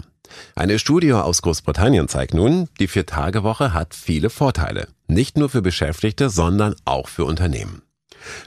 Eine 0.56 0.80
Studie 0.80 1.14
aus 1.14 1.42
Großbritannien 1.42 2.08
zeigt 2.08 2.34
nun, 2.34 2.68
die 2.80 2.88
Vier-Tage-Woche 2.88 3.74
hat 3.74 3.94
viele 3.94 4.30
Vorteile. 4.30 4.88
Nicht 5.08 5.38
nur 5.38 5.50
für 5.50 5.62
Beschäftigte, 5.62 6.30
sondern 6.30 6.76
auch 6.86 7.08
für 7.08 7.26
Unternehmen. 7.26 7.82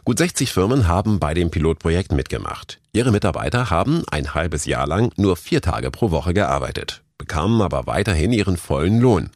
Gut 0.04 0.18
60 0.18 0.52
Firmen 0.52 0.88
haben 0.88 1.18
bei 1.18 1.34
dem 1.34 1.50
Pilotprojekt 1.50 2.12
mitgemacht. 2.12 2.80
Ihre 2.92 3.12
Mitarbeiter 3.12 3.70
haben 3.70 4.02
ein 4.10 4.34
halbes 4.34 4.64
Jahr 4.64 4.86
lang 4.86 5.12
nur 5.16 5.36
vier 5.36 5.62
Tage 5.62 5.90
pro 5.90 6.10
Woche 6.10 6.34
gearbeitet, 6.34 7.02
bekamen 7.18 7.62
aber 7.62 7.86
weiterhin 7.86 8.32
ihren 8.32 8.56
vollen 8.56 9.00
Lohn. 9.00 9.30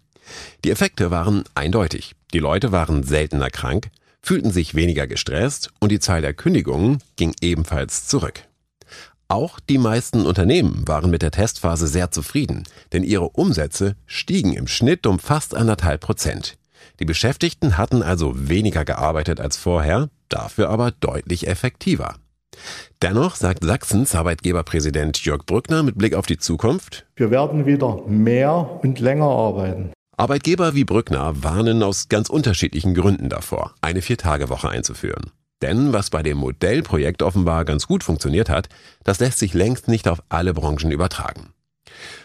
Die 0.64 0.70
Effekte 0.70 1.10
waren 1.10 1.44
eindeutig. 1.54 2.14
Die 2.32 2.38
Leute 2.38 2.72
waren 2.72 3.02
seltener 3.04 3.50
krank, 3.50 3.90
fühlten 4.20 4.50
sich 4.50 4.74
weniger 4.74 5.06
gestresst 5.06 5.70
und 5.80 5.92
die 5.92 6.00
Zahl 6.00 6.22
der 6.22 6.34
Kündigungen 6.34 6.98
ging 7.16 7.34
ebenfalls 7.40 8.06
zurück. 8.06 8.42
Auch 9.34 9.58
die 9.58 9.78
meisten 9.78 10.26
Unternehmen 10.26 10.86
waren 10.86 11.10
mit 11.10 11.20
der 11.20 11.32
Testphase 11.32 11.88
sehr 11.88 12.12
zufrieden, 12.12 12.62
denn 12.92 13.02
ihre 13.02 13.30
Umsätze 13.30 13.96
stiegen 14.06 14.52
im 14.52 14.68
Schnitt 14.68 15.08
um 15.08 15.18
fast 15.18 15.56
anderthalb 15.56 16.02
Prozent. 16.02 16.56
Die 17.00 17.04
Beschäftigten 17.04 17.76
hatten 17.76 18.04
also 18.04 18.48
weniger 18.48 18.84
gearbeitet 18.84 19.40
als 19.40 19.56
vorher, 19.56 20.08
dafür 20.28 20.70
aber 20.70 20.92
deutlich 20.92 21.48
effektiver. 21.48 22.14
Dennoch 23.02 23.34
sagt 23.34 23.64
Sachsens 23.64 24.14
Arbeitgeberpräsident 24.14 25.24
Jörg 25.24 25.44
Brückner 25.46 25.82
mit 25.82 25.98
Blick 25.98 26.14
auf 26.14 26.26
die 26.26 26.38
Zukunft, 26.38 27.04
wir 27.16 27.32
werden 27.32 27.66
wieder 27.66 28.06
mehr 28.06 28.78
und 28.84 29.00
länger 29.00 29.30
arbeiten. 29.30 29.90
Arbeitgeber 30.16 30.76
wie 30.76 30.84
Brückner 30.84 31.42
warnen 31.42 31.82
aus 31.82 32.08
ganz 32.08 32.28
unterschiedlichen 32.30 32.94
Gründen 32.94 33.30
davor, 33.30 33.74
eine 33.80 34.00
Viertagewoche 34.00 34.68
einzuführen. 34.68 35.32
Denn 35.64 35.94
was 35.94 36.11
bei 36.11 36.23
dem 36.23 36.37
Modellprojekt 36.37 37.23
offenbar 37.23 37.64
ganz 37.64 37.87
gut 37.87 38.04
funktioniert 38.04 38.50
hat, 38.50 38.68
das 39.02 39.18
lässt 39.18 39.38
sich 39.38 39.54
längst 39.54 39.88
nicht 39.88 40.09
auf 40.09 40.23
alle 40.28 40.52
Branchen 40.52 40.90
übertragen. 40.90 41.54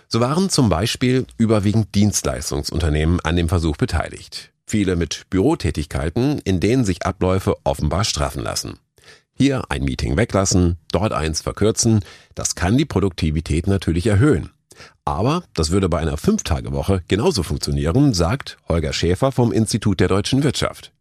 So 0.09 0.19
waren 0.19 0.49
zum 0.49 0.67
Beispiel 0.67 1.25
überwiegend 1.37 1.95
Dienstleistungsunternehmen 1.95 3.21
an 3.21 3.37
dem 3.37 3.47
Versuch 3.47 3.77
beteiligt. 3.77 4.51
Viele 4.65 4.97
mit 4.97 5.23
Bürotätigkeiten, 5.29 6.39
in 6.39 6.59
denen 6.59 6.83
sich 6.83 7.05
Abläufe 7.05 7.55
offenbar 7.63 8.03
straffen 8.03 8.43
lassen. 8.43 8.77
Hier 9.31 9.63
ein 9.69 9.85
Meeting 9.85 10.17
weglassen, 10.17 10.75
dort 10.91 11.13
eins 11.13 11.39
verkürzen, 11.39 12.01
das 12.35 12.55
kann 12.55 12.77
die 12.77 12.83
Produktivität 12.83 13.67
natürlich 13.67 14.05
erhöhen. 14.07 14.49
Aber 15.05 15.45
das 15.53 15.71
würde 15.71 15.87
bei 15.87 15.99
einer 15.99 16.17
Fünftagewoche 16.17 17.03
genauso 17.07 17.43
funktionieren, 17.43 18.13
sagt 18.13 18.57
Holger 18.67 18.91
Schäfer 18.91 19.31
vom 19.31 19.53
Institut 19.53 20.01
der 20.01 20.09
deutschen 20.09 20.43
Wirtschaft. 20.43 20.91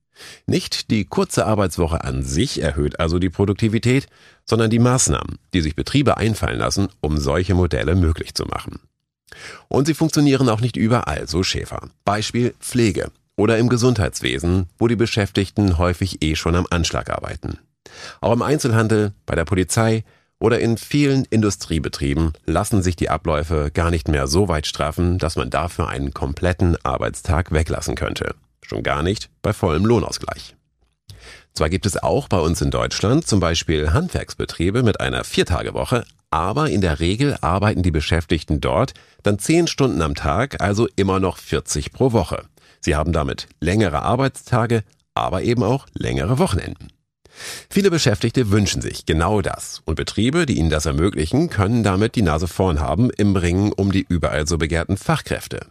Nicht 0.46 0.90
die 0.90 1.04
kurze 1.04 1.46
Arbeitswoche 1.46 2.04
an 2.04 2.22
sich 2.22 2.62
erhöht 2.62 3.00
also 3.00 3.18
die 3.18 3.30
Produktivität, 3.30 4.08
sondern 4.44 4.70
die 4.70 4.78
Maßnahmen, 4.78 5.38
die 5.54 5.60
sich 5.60 5.76
Betriebe 5.76 6.16
einfallen 6.16 6.58
lassen, 6.58 6.88
um 7.00 7.18
solche 7.18 7.54
Modelle 7.54 7.94
möglich 7.94 8.34
zu 8.34 8.44
machen. 8.44 8.80
Und 9.68 9.86
sie 9.86 9.94
funktionieren 9.94 10.48
auch 10.48 10.60
nicht 10.60 10.76
überall, 10.76 11.28
so 11.28 11.42
Schäfer. 11.42 11.88
Beispiel 12.04 12.54
Pflege 12.60 13.10
oder 13.36 13.58
im 13.58 13.68
Gesundheitswesen, 13.68 14.66
wo 14.78 14.88
die 14.88 14.96
Beschäftigten 14.96 15.78
häufig 15.78 16.22
eh 16.22 16.34
schon 16.34 16.56
am 16.56 16.66
Anschlag 16.70 17.10
arbeiten. 17.10 17.58
Auch 18.20 18.32
im 18.32 18.42
Einzelhandel, 18.42 19.12
bei 19.26 19.34
der 19.34 19.44
Polizei 19.44 20.04
oder 20.40 20.60
in 20.60 20.76
vielen 20.76 21.24
Industriebetrieben 21.24 22.32
lassen 22.46 22.82
sich 22.82 22.96
die 22.96 23.10
Abläufe 23.10 23.70
gar 23.72 23.90
nicht 23.90 24.08
mehr 24.08 24.26
so 24.26 24.48
weit 24.48 24.66
straffen, 24.66 25.18
dass 25.18 25.36
man 25.36 25.50
dafür 25.50 25.88
einen 25.88 26.14
kompletten 26.14 26.76
Arbeitstag 26.84 27.52
weglassen 27.52 27.94
könnte. 27.94 28.34
Schon 28.68 28.82
gar 28.82 29.02
nicht 29.02 29.30
bei 29.40 29.54
vollem 29.54 29.86
Lohnausgleich. 29.86 30.54
Zwar 31.54 31.70
gibt 31.70 31.86
es 31.86 31.96
auch 31.96 32.28
bei 32.28 32.38
uns 32.38 32.60
in 32.60 32.70
Deutschland 32.70 33.26
zum 33.26 33.40
Beispiel 33.40 33.94
Handwerksbetriebe 33.94 34.82
mit 34.82 35.00
einer 35.00 35.24
Viertagewoche, 35.24 36.04
aber 36.30 36.68
in 36.68 36.82
der 36.82 37.00
Regel 37.00 37.38
arbeiten 37.40 37.82
die 37.82 37.90
Beschäftigten 37.90 38.60
dort 38.60 38.92
dann 39.22 39.38
zehn 39.38 39.68
Stunden 39.68 40.02
am 40.02 40.14
Tag, 40.14 40.60
also 40.60 40.86
immer 40.96 41.18
noch 41.18 41.38
40 41.38 41.92
pro 41.92 42.12
Woche. 42.12 42.44
Sie 42.80 42.94
haben 42.94 43.14
damit 43.14 43.48
längere 43.58 44.02
Arbeitstage, 44.02 44.84
aber 45.14 45.42
eben 45.42 45.62
auch 45.62 45.86
längere 45.94 46.38
Wochenenden. 46.38 46.88
Viele 47.70 47.90
Beschäftigte 47.90 48.50
wünschen 48.50 48.82
sich 48.82 49.06
genau 49.06 49.40
das 49.40 49.80
und 49.86 49.94
Betriebe, 49.94 50.44
die 50.44 50.58
ihnen 50.58 50.70
das 50.70 50.84
ermöglichen, 50.84 51.48
können 51.48 51.82
damit 51.82 52.16
die 52.16 52.22
Nase 52.22 52.48
vorn 52.48 52.80
haben 52.80 53.08
im 53.10 53.34
Ringen 53.34 53.72
um 53.72 53.92
die 53.92 54.04
überall 54.06 54.46
so 54.46 54.58
begehrten 54.58 54.98
Fachkräfte. 54.98 55.68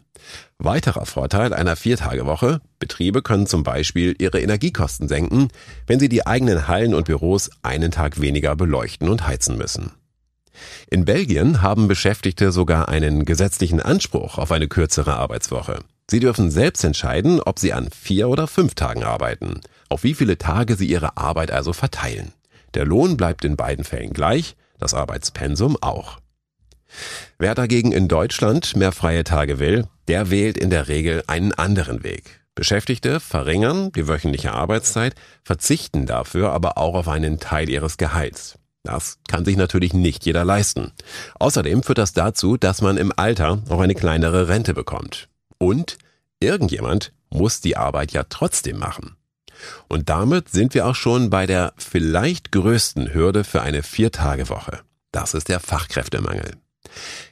Weiterer 0.60 1.06
Vorteil 1.06 1.54
einer 1.54 1.76
Viertagewoche, 1.76 2.62
Betriebe 2.80 3.22
können 3.22 3.46
zum 3.46 3.62
Beispiel 3.62 4.16
ihre 4.18 4.42
Energiekosten 4.42 5.08
senken, 5.08 5.50
wenn 5.86 6.00
sie 6.00 6.10
die 6.10 6.26
eigenen 6.26 6.68
Hallen 6.68 6.96
und 6.96 7.06
Büros 7.06 7.52
einen 7.62 7.92
Tag 7.92 8.20
weniger 8.20 8.56
beleuchten 8.56 9.08
und 9.08 9.28
heizen 9.28 9.58
müssen. 9.58 9.92
In 10.90 11.06
Belgien 11.06 11.62
haben 11.62 11.88
Beschäftigte 11.88 12.52
sogar 12.52 12.90
einen 12.90 13.24
gesetzlichen 13.24 13.80
Anspruch 13.80 14.40
auf 14.40 14.52
eine 14.52 14.68
kürzere 14.68 15.16
Arbeitswoche. 15.16 15.80
Sie 16.10 16.20
dürfen 16.20 16.50
selbst 16.50 16.84
entscheiden, 16.84 17.40
ob 17.40 17.60
Sie 17.60 17.74
an 17.74 17.90
vier 17.92 18.28
oder 18.28 18.48
fünf 18.48 18.74
Tagen 18.74 19.04
arbeiten, 19.04 19.62
auf 19.90 20.04
wie 20.04 20.16
viele 20.16 20.40
Tage 20.40 20.76
Sie 20.76 20.88
Ihre 20.88 21.18
Arbeit 21.18 21.52
also 21.52 21.72
verteilen. 21.72 22.34
Der 22.74 22.86
Lohn 22.86 23.16
bleibt 23.16 23.46
in 23.46 23.58
beiden 23.58 23.86
Fällen 23.86 24.14
gleich, 24.14 24.56
das 24.80 24.96
Arbeitspensum 24.96 25.78
auch. 25.82 26.20
Wer 27.38 27.54
dagegen 27.54 27.92
in 27.92 28.08
Deutschland 28.08 28.76
mehr 28.76 28.92
freie 28.92 29.24
Tage 29.24 29.60
will, 29.60 29.86
der 30.08 30.30
wählt 30.30 30.58
in 30.58 30.70
der 30.70 30.88
Regel 30.88 31.24
einen 31.28 31.54
anderen 31.54 32.04
Weg. 32.04 32.42
Beschäftigte 32.56 33.20
verringern 33.20 33.92
die 33.92 34.08
wöchentliche 34.08 34.54
Arbeitszeit, 34.54 35.14
verzichten 35.44 36.06
dafür 36.06 36.52
aber 36.54 36.78
auch 36.78 36.96
auf 36.96 37.08
einen 37.08 37.40
Teil 37.40 37.70
ihres 37.70 37.98
Gehalts. 37.98 38.58
Das 38.84 39.20
kann 39.28 39.46
sich 39.46 39.58
natürlich 39.58 39.94
nicht 39.94 40.26
jeder 40.26 40.46
leisten. 40.46 40.94
Außerdem 41.40 41.84
führt 41.84 41.98
das 41.98 42.14
dazu, 42.14 42.58
dass 42.58 42.82
man 42.82 42.98
im 42.98 43.12
Alter 43.16 43.62
auch 43.70 43.80
eine 43.80 43.96
kleinere 43.96 44.48
Rente 44.48 44.74
bekommt. 44.74 45.28
Und 45.58 45.98
irgendjemand 46.40 47.12
muss 47.30 47.62
die 47.62 47.78
Arbeit 47.78 48.12
ja 48.14 48.24
trotzdem 48.24 48.80
machen. 48.80 49.18
Und 49.88 50.10
damit 50.10 50.50
sind 50.50 50.74
wir 50.74 50.88
auch 50.88 50.96
schon 50.96 51.30
bei 51.30 51.46
der 51.46 51.74
vielleicht 51.78 52.52
größten 52.52 53.14
Hürde 53.14 53.44
für 53.44 53.62
eine 53.62 53.84
Viertagewoche. 53.84 54.80
Das 55.12 55.34
ist 55.34 55.50
der 55.50 55.60
Fachkräftemangel. 55.60 56.54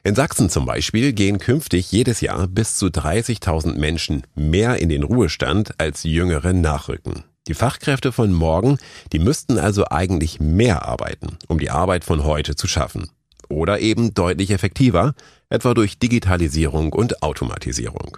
In 0.06 0.14
Sachsen 0.14 0.52
zum 0.52 0.68
Beispiel 0.68 1.14
gehen 1.14 1.40
künftig 1.40 1.92
jedes 1.92 2.22
Jahr 2.22 2.48
bis 2.48 2.78
zu 2.78 2.88
30.000 2.88 3.75
Menschen 3.75 4.22
mehr 4.36 4.78
in 4.78 4.90
den 4.90 5.02
Ruhestand 5.02 5.80
als 5.80 6.04
Jüngere 6.04 6.54
nachrücken. 6.54 7.24
Die 7.48 7.56
Fachkräfte 7.56 8.12
von 8.12 8.32
morgen, 8.32 8.78
die 9.14 9.20
müssten 9.20 9.58
also 9.58 9.86
eigentlich 9.90 10.40
mehr 10.40 10.88
arbeiten, 10.88 11.38
um 11.48 11.58
die 11.58 11.72
Arbeit 11.72 12.04
von 12.04 12.24
heute 12.24 12.56
zu 12.56 12.68
schaffen. 12.68 13.10
Oder 13.50 13.80
eben 13.80 14.14
deutlich 14.14 14.52
effektiver, 14.52 15.16
etwa 15.50 15.74
durch 15.74 15.98
Digitalisierung 15.98 16.94
und 16.94 17.24
Automatisierung. 17.24 18.18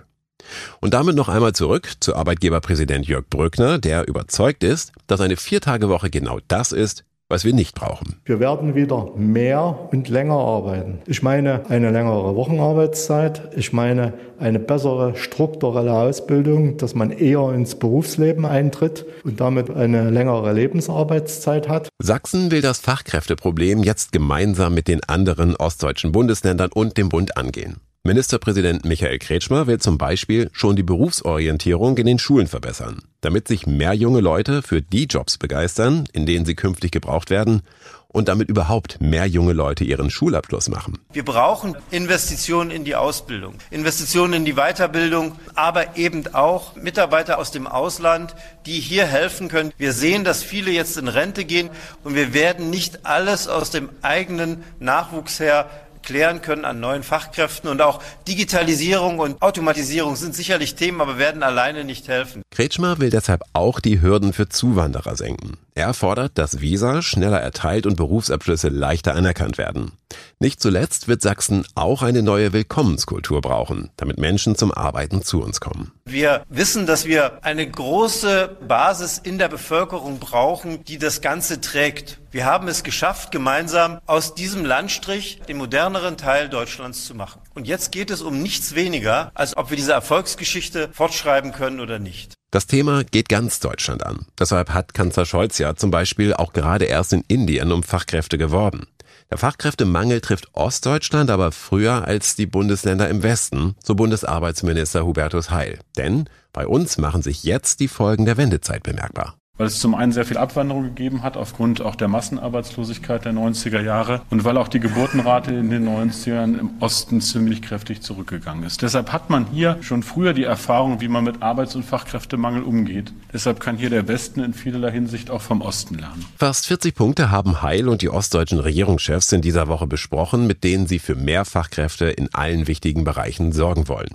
Und 0.81 0.93
damit 0.93 1.15
noch 1.15 1.29
einmal 1.29 1.53
zurück 1.53 1.91
zu 2.01 2.15
Arbeitgeberpräsident 2.15 3.07
Jörg 3.07 3.25
Brückner, 3.29 3.79
der 3.79 4.07
überzeugt 4.07 4.63
ist, 4.63 4.91
dass 5.07 5.21
eine 5.21 5.37
Viertagewoche 5.37 6.09
genau 6.09 6.39
das 6.47 6.73
ist, 6.73 7.03
was 7.29 7.43
wir 7.43 7.53
nicht 7.53 7.75
brauchen. 7.75 8.21
Wir 8.25 8.39
werden 8.39 8.75
wieder 8.75 9.11
mehr 9.15 9.89
und 9.91 10.07
länger 10.07 10.35
arbeiten. 10.35 10.99
Ich 11.07 11.21
meine 11.21 11.69
eine 11.69 11.91
längere 11.91 12.35
Wochenarbeitszeit. 12.35 13.49
Ich 13.55 13.73
meine 13.73 14.13
eine 14.39 14.59
bessere 14.59 15.15
strukturelle 15.15 15.93
Ausbildung, 15.93 16.77
dass 16.77 16.95
man 16.95 17.11
eher 17.11 17.51
ins 17.53 17.75
Berufsleben 17.75 18.45
eintritt 18.45 19.05
und 19.23 19.41
damit 19.41 19.69
eine 19.69 20.09
längere 20.09 20.53
Lebensarbeitszeit 20.53 21.67
hat. 21.67 21.89
Sachsen 22.01 22.51
will 22.51 22.61
das 22.61 22.79
Fachkräfteproblem 22.79 23.83
jetzt 23.83 24.11
gemeinsam 24.11 24.73
mit 24.73 24.87
den 24.87 25.03
anderen 25.03 25.55
ostdeutschen 25.55 26.11
Bundesländern 26.11 26.69
und 26.73 26.97
dem 26.97 27.09
Bund 27.09 27.35
angehen. 27.37 27.77
Ministerpräsident 28.07 28.85
Michael 28.85 29.19
Kretschmer 29.19 29.67
will 29.67 29.79
zum 29.79 29.97
Beispiel 29.97 30.49
schon 30.53 30.77
die 30.77 30.83
Berufsorientierung 30.83 31.97
in 31.97 32.05
den 32.05 32.19
Schulen 32.19 32.47
verbessern, 32.47 33.01
damit 33.19 33.49
sich 33.49 33.67
mehr 33.67 33.93
junge 33.93 34.21
Leute 34.21 34.61
für 34.61 34.81
die 34.81 35.07
Jobs 35.07 35.37
begeistern, 35.37 36.05
in 36.13 36.25
denen 36.25 36.45
sie 36.45 36.55
künftig 36.55 36.91
gebraucht 36.91 37.29
werden 37.29 37.63
und 38.07 38.29
damit 38.29 38.49
überhaupt 38.49 39.01
mehr 39.01 39.25
junge 39.25 39.51
Leute 39.51 39.83
ihren 39.83 40.09
Schulabschluss 40.09 40.69
machen. 40.69 40.97
Wir 41.11 41.25
brauchen 41.25 41.75
Investitionen 41.91 42.71
in 42.71 42.85
die 42.85 42.95
Ausbildung, 42.95 43.55
Investitionen 43.71 44.33
in 44.33 44.45
die 44.45 44.53
Weiterbildung, 44.53 45.33
aber 45.55 45.97
eben 45.97 46.33
auch 46.33 46.77
Mitarbeiter 46.77 47.37
aus 47.37 47.51
dem 47.51 47.67
Ausland, 47.67 48.35
die 48.65 48.79
hier 48.79 49.05
helfen 49.05 49.49
können. 49.49 49.73
Wir 49.77 49.91
sehen, 49.91 50.23
dass 50.23 50.43
viele 50.43 50.71
jetzt 50.71 50.95
in 50.95 51.09
Rente 51.09 51.43
gehen 51.43 51.69
und 52.05 52.15
wir 52.15 52.33
werden 52.33 52.69
nicht 52.69 53.05
alles 53.05 53.49
aus 53.49 53.69
dem 53.69 53.89
eigenen 54.01 54.63
Nachwuchs 54.79 55.41
her 55.41 55.69
klären 56.07 56.41
können 56.41 56.63
an 56.63 56.79
neuen 56.79 57.03
Fachkräften. 57.03 57.69
Und 57.69 57.81
auch 57.81 58.01
Digitalisierung 58.27 59.19
und 59.19 59.41
Automatisierung 59.41 60.15
sind 60.15 60.33
sicherlich 60.33 60.75
Themen, 60.75 61.01
aber 61.01 61.19
werden 61.19 61.43
alleine 61.43 61.83
nicht 61.83 62.07
helfen. 62.07 62.43
Kretschmer 62.49 62.99
will 62.99 63.09
deshalb 63.09 63.43
auch 63.51 63.81
die 63.81 64.01
Hürden 64.01 64.31
für 64.31 64.47
Zuwanderer 64.47 65.17
senken. 65.17 65.57
Er 65.77 65.93
fordert, 65.93 66.39
dass 66.39 66.59
Visa 66.59 67.03
schneller 67.03 67.39
erteilt 67.39 67.85
und 67.85 67.97
Berufsabschlüsse 67.97 68.69
leichter 68.69 69.13
anerkannt 69.13 69.59
werden. 69.59 69.91
Nicht 70.39 70.59
zuletzt 70.59 71.07
wird 71.07 71.21
Sachsen 71.21 71.67
auch 71.75 72.01
eine 72.01 72.23
neue 72.23 72.51
Willkommenskultur 72.51 73.41
brauchen, 73.41 73.91
damit 73.95 74.17
Menschen 74.17 74.55
zum 74.55 74.71
Arbeiten 74.71 75.21
zu 75.21 75.39
uns 75.39 75.59
kommen. 75.59 75.91
Wir 76.05 76.43
wissen, 76.49 76.87
dass 76.87 77.05
wir 77.05 77.43
eine 77.45 77.69
große 77.69 78.57
Basis 78.67 79.19
in 79.19 79.37
der 79.37 79.49
Bevölkerung 79.49 80.17
brauchen, 80.17 80.83
die 80.83 80.97
das 80.97 81.21
Ganze 81.21 81.61
trägt. 81.61 82.17
Wir 82.31 82.45
haben 82.45 82.67
es 82.67 82.81
geschafft, 82.81 83.29
gemeinsam 83.29 83.99
aus 84.07 84.33
diesem 84.33 84.65
Landstrich 84.65 85.41
den 85.47 85.57
moderneren 85.57 86.17
Teil 86.17 86.49
Deutschlands 86.49 87.05
zu 87.05 87.13
machen. 87.13 87.39
Und 87.53 87.67
jetzt 87.67 87.91
geht 87.91 88.09
es 88.09 88.23
um 88.23 88.41
nichts 88.41 88.73
weniger, 88.73 89.29
als 89.35 89.55
ob 89.55 89.69
wir 89.69 89.77
diese 89.77 89.93
Erfolgsgeschichte 89.93 90.89
fortschreiben 90.91 91.51
können 91.51 91.79
oder 91.79 91.99
nicht. 91.99 92.33
Das 92.57 92.65
Thema 92.65 93.03
geht 93.03 93.29
ganz 93.29 93.59
Deutschland 93.59 94.03
an. 94.03 94.25
Deshalb 94.39 94.71
hat 94.71 94.95
Kanzler 94.95 95.27
Scholz 95.27 95.59
ja 95.59 95.75
zum 95.75 95.91
Beispiel 95.91 96.33
auch 96.33 96.53
gerade 96.53 96.85
erst 96.85 97.13
in 97.13 97.23
Indien 97.27 97.71
um 97.71 97.83
Fachkräfte 97.83 98.39
geworben. 98.39 98.87
Der 99.29 99.37
Fachkräftemangel 99.37 100.21
trifft 100.21 100.49
Ostdeutschland 100.53 101.29
aber 101.29 101.51
früher 101.51 102.07
als 102.07 102.35
die 102.35 102.47
Bundesländer 102.47 103.09
im 103.09 103.21
Westen, 103.21 103.75
so 103.83 103.93
Bundesarbeitsminister 103.93 105.05
Hubertus 105.05 105.51
Heil. 105.51 105.77
Denn 105.97 106.27
bei 106.51 106.65
uns 106.65 106.97
machen 106.97 107.21
sich 107.21 107.43
jetzt 107.43 107.79
die 107.79 107.87
Folgen 107.87 108.25
der 108.25 108.37
Wendezeit 108.37 108.81
bemerkbar 108.81 109.36
weil 109.57 109.67
es 109.67 109.79
zum 109.79 109.95
einen 109.95 110.11
sehr 110.11 110.25
viel 110.25 110.37
Abwanderung 110.37 110.83
gegeben 110.83 111.23
hat 111.23 111.37
aufgrund 111.37 111.81
auch 111.81 111.95
der 111.95 112.07
Massenarbeitslosigkeit 112.07 113.25
der 113.25 113.33
90er 113.33 113.81
Jahre 113.81 114.21
und 114.29 114.43
weil 114.43 114.57
auch 114.57 114.67
die 114.67 114.79
Geburtenrate 114.79 115.51
in 115.51 115.69
den 115.69 115.87
90ern 115.87 116.59
im 116.59 116.69
Osten 116.79 117.21
ziemlich 117.21 117.61
kräftig 117.61 118.01
zurückgegangen 118.01 118.63
ist. 118.63 118.81
Deshalb 118.81 119.11
hat 119.11 119.29
man 119.29 119.47
hier 119.51 119.77
schon 119.81 120.03
früher 120.03 120.33
die 120.33 120.43
Erfahrung, 120.43 121.01
wie 121.01 121.07
man 121.07 121.23
mit 121.23 121.41
Arbeits- 121.41 121.75
und 121.75 121.83
Fachkräftemangel 121.83 122.63
umgeht. 122.63 123.11
Deshalb 123.33 123.59
kann 123.59 123.77
hier 123.77 123.89
der 123.89 124.07
Westen 124.07 124.41
in 124.41 124.53
vielerlei 124.53 124.91
Hinsicht 124.91 125.31
auch 125.31 125.41
vom 125.41 125.61
Osten 125.61 125.95
lernen. 125.95 126.25
Fast 126.37 126.67
40 126.67 126.95
Punkte 126.95 127.31
haben 127.31 127.61
Heil 127.61 127.89
und 127.89 128.01
die 128.01 128.09
ostdeutschen 128.09 128.59
Regierungschefs 128.59 129.31
in 129.31 129.41
dieser 129.41 129.67
Woche 129.67 129.87
besprochen, 129.87 130.47
mit 130.47 130.63
denen 130.63 130.87
sie 130.87 130.99
für 130.99 131.15
mehr 131.15 131.45
Fachkräfte 131.45 132.05
in 132.05 132.33
allen 132.33 132.67
wichtigen 132.67 133.03
Bereichen 133.03 133.51
sorgen 133.51 133.87
wollen. 133.87 134.09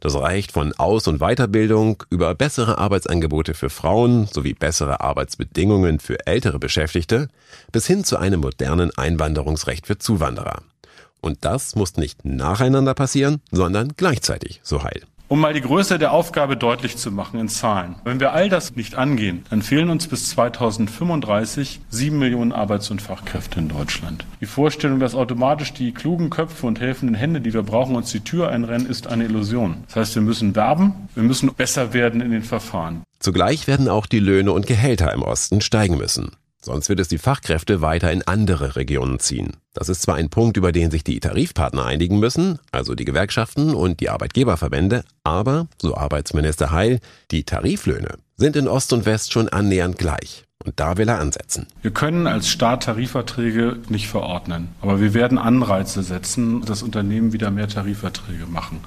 Das 0.00 0.14
reicht 0.14 0.52
von 0.52 0.72
Aus- 0.74 1.08
und 1.08 1.18
Weiterbildung 1.18 2.02
über 2.10 2.34
bessere 2.34 2.78
Arbeitsangebote 2.78 3.54
für 3.54 3.70
Frauen 3.70 4.26
sowie 4.26 4.54
bessere 4.54 4.87
bessere 4.88 5.00
Arbeitsbedingungen 5.00 6.00
für 6.00 6.26
ältere 6.26 6.58
Beschäftigte 6.58 7.28
bis 7.72 7.86
hin 7.86 8.04
zu 8.04 8.16
einem 8.16 8.40
modernen 8.40 8.90
Einwanderungsrecht 8.96 9.86
für 9.86 9.98
Zuwanderer. 9.98 10.62
Und 11.20 11.44
das 11.44 11.74
muss 11.74 11.96
nicht 11.96 12.24
nacheinander 12.24 12.94
passieren, 12.94 13.40
sondern 13.50 13.92
gleichzeitig, 13.96 14.60
so 14.62 14.82
heil. 14.84 15.02
Um 15.30 15.40
mal 15.40 15.52
die 15.52 15.60
Größe 15.60 15.98
der 15.98 16.12
Aufgabe 16.12 16.56
deutlich 16.56 16.96
zu 16.96 17.12
machen 17.12 17.38
in 17.38 17.50
Zahlen. 17.50 17.96
Wenn 18.02 18.18
wir 18.18 18.32
all 18.32 18.48
das 18.48 18.76
nicht 18.76 18.94
angehen, 18.94 19.44
dann 19.50 19.60
fehlen 19.60 19.90
uns 19.90 20.06
bis 20.06 20.30
2035 20.30 21.80
sieben 21.90 22.18
Millionen 22.18 22.50
Arbeits- 22.50 22.90
und 22.90 23.02
Fachkräfte 23.02 23.58
in 23.58 23.68
Deutschland. 23.68 24.24
Die 24.40 24.46
Vorstellung, 24.46 25.00
dass 25.00 25.14
automatisch 25.14 25.74
die 25.74 25.92
klugen 25.92 26.30
Köpfe 26.30 26.66
und 26.66 26.80
helfenden 26.80 27.14
Hände, 27.14 27.42
die 27.42 27.52
wir 27.52 27.62
brauchen, 27.62 27.94
uns 27.94 28.10
die 28.10 28.20
Tür 28.20 28.48
einrennen, 28.48 28.88
ist 28.88 29.06
eine 29.06 29.24
Illusion. 29.24 29.84
Das 29.88 29.96
heißt, 29.96 30.14
wir 30.14 30.22
müssen 30.22 30.56
werben, 30.56 30.94
wir 31.14 31.24
müssen 31.24 31.52
besser 31.52 31.92
werden 31.92 32.22
in 32.22 32.30
den 32.30 32.42
Verfahren. 32.42 33.02
Zugleich 33.18 33.66
werden 33.66 33.88
auch 33.88 34.06
die 34.06 34.20
Löhne 34.20 34.52
und 34.52 34.66
Gehälter 34.66 35.12
im 35.12 35.20
Osten 35.20 35.60
steigen 35.60 35.98
müssen. 35.98 36.30
Sonst 36.60 36.88
wird 36.88 36.98
es 37.00 37.08
die 37.08 37.18
Fachkräfte 37.18 37.80
weiter 37.80 38.10
in 38.10 38.26
andere 38.26 38.74
Regionen 38.76 39.20
ziehen. 39.20 39.52
Das 39.74 39.88
ist 39.88 40.02
zwar 40.02 40.16
ein 40.16 40.28
Punkt, 40.28 40.56
über 40.56 40.72
den 40.72 40.90
sich 40.90 41.04
die 41.04 41.20
Tarifpartner 41.20 41.84
einigen 41.84 42.18
müssen, 42.18 42.58
also 42.72 42.94
die 42.94 43.04
Gewerkschaften 43.04 43.74
und 43.74 44.00
die 44.00 44.10
Arbeitgeberverbände, 44.10 45.04
aber, 45.22 45.68
so 45.80 45.96
Arbeitsminister 45.96 46.72
Heil, 46.72 46.98
die 47.30 47.44
Tariflöhne 47.44 48.18
sind 48.36 48.56
in 48.56 48.68
Ost 48.68 48.92
und 48.92 49.04
West 49.04 49.32
schon 49.32 49.48
annähernd 49.48 49.98
gleich. 49.98 50.44
Und 50.64 50.80
da 50.80 50.96
will 50.96 51.08
er 51.08 51.20
ansetzen. 51.20 51.66
Wir 51.82 51.92
können 51.92 52.26
als 52.26 52.48
Staat 52.48 52.82
Tarifverträge 52.84 53.78
nicht 53.88 54.08
verordnen, 54.08 54.68
aber 54.80 55.00
wir 55.00 55.14
werden 55.14 55.38
Anreize 55.38 56.02
setzen, 56.02 56.64
dass 56.64 56.82
Unternehmen 56.82 57.32
wieder 57.32 57.52
mehr 57.52 57.68
Tarifverträge 57.68 58.46
machen. 58.46 58.80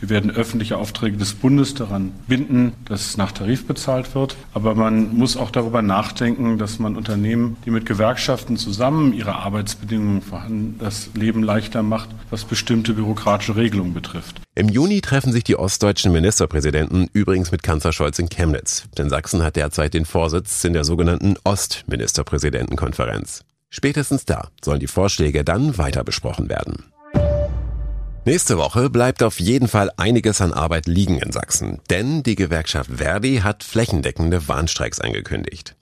Wir 0.00 0.10
werden 0.10 0.30
öffentliche 0.30 0.76
Aufträge 0.76 1.16
des 1.16 1.34
Bundes 1.34 1.74
daran 1.74 2.12
binden, 2.28 2.72
dass 2.84 3.16
nach 3.16 3.32
Tarif 3.32 3.66
bezahlt 3.66 4.14
wird. 4.14 4.36
Aber 4.54 4.74
man 4.74 5.16
muss 5.16 5.36
auch 5.36 5.50
darüber 5.50 5.82
nachdenken, 5.82 6.58
dass 6.58 6.78
man 6.78 6.96
Unternehmen, 6.96 7.56
die 7.64 7.70
mit 7.70 7.86
Gewerkschaften 7.86 8.56
zusammen 8.56 9.12
ihre 9.12 9.34
Arbeitsbedingungen 9.34 10.22
verhandeln, 10.22 10.76
das 10.78 11.10
Leben 11.14 11.42
leichter 11.42 11.82
macht, 11.82 12.10
was 12.30 12.44
bestimmte 12.44 12.94
bürokratische 12.94 13.56
Regelungen 13.56 13.94
betrifft. 13.94 14.40
Im 14.54 14.68
Juni 14.68 15.00
treffen 15.00 15.32
sich 15.32 15.44
die 15.44 15.56
ostdeutschen 15.56 16.12
Ministerpräsidenten 16.12 17.08
übrigens 17.12 17.50
mit 17.50 17.62
Kanzler 17.62 17.92
Scholz 17.92 18.18
in 18.18 18.28
Chemnitz. 18.28 18.84
Denn 18.96 19.08
Sachsen 19.08 19.42
hat 19.42 19.56
derzeit 19.56 19.94
den 19.94 20.04
Vorsitz 20.04 20.64
in 20.64 20.72
der 20.72 20.84
sogenannten 20.84 21.36
Ostministerpräsidentenkonferenz. 21.44 23.44
Spätestens 23.70 24.24
da 24.24 24.48
sollen 24.64 24.80
die 24.80 24.86
Vorschläge 24.86 25.44
dann 25.44 25.76
weiter 25.76 26.04
besprochen 26.04 26.48
werden. 26.48 26.84
Nächste 28.24 28.58
Woche 28.58 28.90
bleibt 28.90 29.22
auf 29.22 29.40
jeden 29.40 29.68
Fall 29.68 29.90
einiges 29.96 30.40
an 30.40 30.52
Arbeit 30.52 30.86
liegen 30.86 31.18
in 31.18 31.32
Sachsen, 31.32 31.80
denn 31.88 32.22
die 32.22 32.34
Gewerkschaft 32.34 32.90
Verdi 32.96 33.38
hat 33.38 33.64
flächendeckende 33.64 34.48
Warnstreiks 34.48 35.00
angekündigt. 35.00 35.76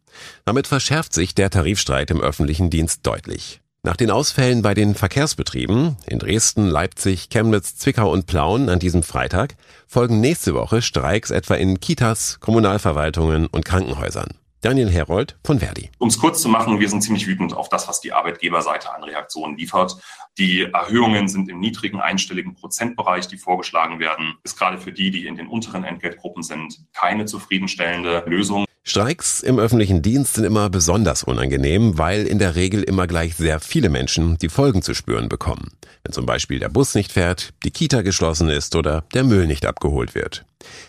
Damit 0.45 0.67
verschärft 0.67 1.13
sich 1.13 1.35
der 1.35 1.51
Tarifstreit 1.51 2.11
im 2.11 2.21
öffentlichen 2.21 2.71
Dienst 2.71 3.07
deutlich. 3.07 3.61
Nach 3.83 3.97
den 3.97 4.11
Ausfällen 4.11 4.63
bei 4.63 4.75
den 4.75 4.95
Verkehrsbetrieben 4.95 5.97
in 6.07 6.19
Dresden, 6.19 6.67
Leipzig, 6.67 7.29
Chemnitz, 7.31 7.77
Zwickau 7.77 8.11
und 8.11 8.27
Plauen 8.27 8.69
an 8.69 8.79
diesem 8.79 9.03
Freitag 9.03 9.57
folgen 9.87 10.21
nächste 10.21 10.55
Woche 10.55 10.83
Streiks 10.83 11.31
etwa 11.31 11.55
in 11.55 11.79
Kitas, 11.79 12.41
Kommunalverwaltungen 12.41 13.47
und 13.47 13.65
Krankenhäusern. 13.65 14.29
Daniel 14.61 14.91
Herold 14.91 15.37
von 15.45 15.61
Verdi. 15.61 15.91
Um 15.99 16.09
es 16.09 16.19
kurz 16.19 16.43
zu 16.43 16.49
machen, 16.49 16.81
wir 16.81 16.89
sind 16.89 17.03
ziemlich 17.03 17.29
wütend 17.29 17.55
auf 17.55 17.69
das, 17.69 17.87
was 17.87 18.01
die 18.01 18.13
Arbeitgeberseite 18.13 18.93
an 18.93 19.05
Reaktionen 19.05 19.57
liefert. 19.57 19.97
Die 20.39 20.63
Erhöhungen 20.65 21.29
sind 21.29 21.49
im 21.49 21.61
niedrigen 21.61 21.99
einstelligen 21.99 22.55
Prozentbereich, 22.55 23.27
die 23.27 23.39
vorgeschlagen 23.39 24.01
werden. 24.01 24.35
Ist 24.45 24.59
gerade 24.59 24.77
für 24.77 24.93
die, 24.93 25.11
die 25.11 25.27
in 25.27 25.37
den 25.37 25.47
unteren 25.47 25.83
Entgeltgruppen 25.83 26.43
sind, 26.43 26.79
keine 26.93 27.25
zufriedenstellende 27.25 28.23
Lösung. 28.27 28.67
Streiks 28.83 29.41
im 29.41 29.59
öffentlichen 29.59 30.03
Dienst 30.03 30.35
sind 30.35 30.45
immer 30.45 30.71
besonders 30.71 31.25
unangenehm, 31.25 31.99
weil 31.99 32.27
in 32.27 32.39
der 32.39 32.55
Regel 32.55 32.83
immer 32.83 33.07
gleich 33.07 33.35
sehr 33.35 33.61
viele 33.61 33.89
Menschen 33.89 34.37
die 34.39 34.51
Folgen 34.51 34.83
zu 34.83 34.95
spüren 34.95 35.29
bekommen. 35.29 35.73
Wenn 36.05 36.13
zum 36.13 36.27
Beispiel 36.27 36.61
der 36.61 36.69
Bus 36.69 36.95
nicht 36.95 37.13
fährt, 37.13 37.55
die 37.65 37.71
Kita 37.71 38.03
geschlossen 38.03 38.49
ist 38.49 38.77
oder 38.77 39.05
der 39.15 39.25
Müll 39.25 39.47
nicht 39.47 39.67
abgeholt 39.67 40.15
wird. 40.15 40.45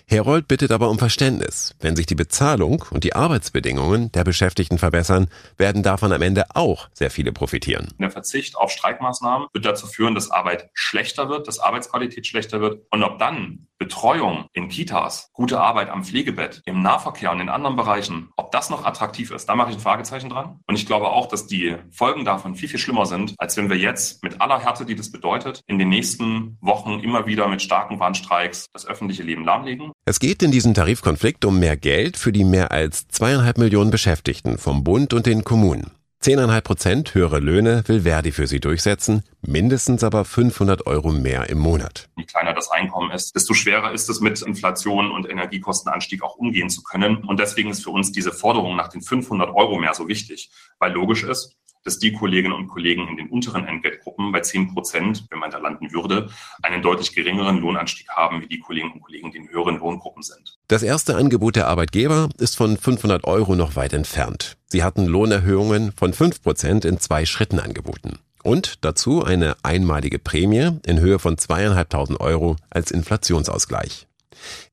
Herold 0.07 0.47
bittet 0.47 0.71
aber 0.71 0.89
um 0.89 0.99
Verständnis. 0.99 1.75
Wenn 1.79 1.95
sich 1.95 2.05
die 2.05 2.15
Bezahlung 2.15 2.85
und 2.91 3.03
die 3.03 3.15
Arbeitsbedingungen 3.15 4.11
der 4.11 4.23
Beschäftigten 4.23 4.77
verbessern, 4.77 5.27
werden 5.57 5.83
davon 5.83 6.11
am 6.11 6.21
Ende 6.21 6.45
auch 6.55 6.89
sehr 6.93 7.11
viele 7.11 7.31
profitieren. 7.31 7.93
Der 7.99 8.11
Verzicht 8.11 8.55
auf 8.55 8.71
Streikmaßnahmen 8.71 9.47
wird 9.53 9.65
dazu 9.65 9.87
führen, 9.87 10.15
dass 10.15 10.31
Arbeit 10.31 10.69
schlechter 10.73 11.29
wird, 11.29 11.47
dass 11.47 11.59
Arbeitsqualität 11.59 12.25
schlechter 12.25 12.61
wird. 12.61 12.81
Und 12.91 13.03
ob 13.03 13.19
dann 13.19 13.67
Betreuung 13.79 14.45
in 14.53 14.69
Kitas, 14.69 15.29
gute 15.33 15.59
Arbeit 15.59 15.89
am 15.89 16.03
Pflegebett, 16.03 16.61
im 16.65 16.81
Nahverkehr 16.81 17.31
und 17.31 17.39
in 17.39 17.49
anderen 17.49 17.75
Bereichen, 17.75 18.29
ob 18.35 18.51
das 18.51 18.69
noch 18.69 18.85
attraktiv 18.85 19.29
ist, 19.31 19.47
da 19.47 19.55
mache 19.55 19.69
ich 19.69 19.77
ein 19.77 19.81
Fragezeichen 19.81 20.29
dran. 20.29 20.59
Und 20.65 20.75
ich 20.75 20.87
glaube 20.87 21.09
auch, 21.09 21.27
dass 21.27 21.47
die 21.47 21.75
Folgen 21.91 22.25
davon 22.25 22.55
viel, 22.55 22.69
viel 22.69 22.79
schlimmer 22.79 23.05
sind, 23.05 23.35
als 23.37 23.55
wenn 23.55 23.69
wir 23.69 23.77
jetzt 23.77 24.23
mit 24.23 24.41
aller 24.41 24.59
Härte, 24.59 24.85
die 24.85 24.95
das 24.95 25.11
bedeutet, 25.11 25.61
in 25.67 25.77
den 25.77 25.89
nächsten 25.89 26.57
Wochen 26.59 26.99
immer 26.99 27.27
wieder 27.27 27.47
mit 27.47 27.61
starken 27.61 27.99
Warnstreiks 27.99 28.67
das 28.73 28.87
öffentliche 28.87 29.23
Leben 29.23 29.45
lahmlegen. 29.45 29.66
Es 30.05 30.19
geht 30.19 30.43
in 30.43 30.51
diesem 30.51 30.73
Tarifkonflikt 30.73 31.45
um 31.45 31.59
mehr 31.59 31.77
Geld 31.77 32.17
für 32.17 32.31
die 32.31 32.43
mehr 32.43 32.71
als 32.71 33.07
zweieinhalb 33.07 33.57
Millionen 33.57 33.91
Beschäftigten 33.91 34.57
vom 34.57 34.83
Bund 34.83 35.13
und 35.13 35.25
den 35.25 35.43
Kommunen. 35.43 35.91
10,5 36.23 36.61
Prozent 36.61 37.13
höhere 37.13 37.39
Löhne 37.39 37.83
will 37.87 38.01
Verdi 38.01 38.31
für 38.31 38.47
sie 38.47 38.59
durchsetzen, 38.59 39.23
mindestens 39.41 40.03
aber 40.03 40.25
500 40.25 40.87
Euro 40.87 41.11
mehr 41.11 41.49
im 41.49 41.59
Monat. 41.59 42.09
Je 42.17 42.25
kleiner 42.25 42.53
das 42.53 42.71
Einkommen 42.71 43.11
ist, 43.11 43.35
desto 43.35 43.53
schwerer 43.53 43.91
ist 43.91 44.09
es 44.09 44.19
mit 44.19 44.41
Inflation 44.41 45.11
und 45.11 45.29
Energiekostenanstieg 45.29 46.23
auch 46.23 46.35
umgehen 46.35 46.69
zu 46.69 46.81
können. 46.81 47.17
Und 47.17 47.39
deswegen 47.39 47.69
ist 47.69 47.83
für 47.83 47.91
uns 47.91 48.11
diese 48.11 48.33
Forderung 48.33 48.75
nach 48.75 48.87
den 48.87 49.01
500 49.01 49.53
Euro 49.53 49.77
mehr 49.77 49.93
so 49.93 50.07
wichtig, 50.07 50.49
weil 50.79 50.91
logisch 50.91 51.23
ist, 51.23 51.55
dass 51.87 51.99
die 51.99 52.11
Kolleginnen 52.11 52.53
und 52.53 52.67
Kollegen 52.67 53.07
in 53.07 53.15
den 53.15 53.29
unteren 53.29 53.65
Entgeltgruppen 53.65 54.33
bei 54.33 54.41
10 54.41 54.73
Prozent, 54.73 55.25
wenn 55.29 55.39
man 55.39 55.51
da 55.51 55.57
landen 55.57 55.93
würde, 55.93 56.29
einen 56.61 56.81
deutlich 56.81 57.15
geringeren 57.15 57.59
Lohnanstieg 57.59 58.09
haben, 58.09 58.41
wie 58.41 58.47
die 58.47 58.59
Kolleginnen 58.59 58.93
und 58.93 59.01
Kollegen, 59.01 59.31
die 59.31 59.37
in 59.37 59.49
höheren 59.49 59.79
Lohngruppen 59.79 60.21
sind. 60.21 60.57
Das 60.67 60.83
erste 60.83 61.15
Angebot 61.15 61.55
der 61.55 61.69
Arbeitgeber 61.69 62.27
ist 62.39 62.57
von 62.57 62.75
500 62.75 63.23
Euro 63.23 63.55
noch 63.55 63.77
weit 63.77 63.93
entfernt. 63.93 64.57
Sie 64.67 64.83
hatten 64.83 65.05
Lohnerhöhungen 65.05 65.93
von 65.93 66.11
5 66.11 66.43
Prozent 66.43 66.83
in 66.83 66.99
zwei 66.99 67.25
Schritten 67.25 67.59
angeboten. 67.59 68.19
Und 68.43 68.83
dazu 68.83 69.23
eine 69.23 69.55
einmalige 69.63 70.19
Prämie 70.19 70.71
in 70.85 70.99
Höhe 70.99 71.19
von 71.19 71.37
zweieinhalbtausend 71.37 72.19
Euro 72.19 72.57
als 72.69 72.91
Inflationsausgleich. 72.91 74.07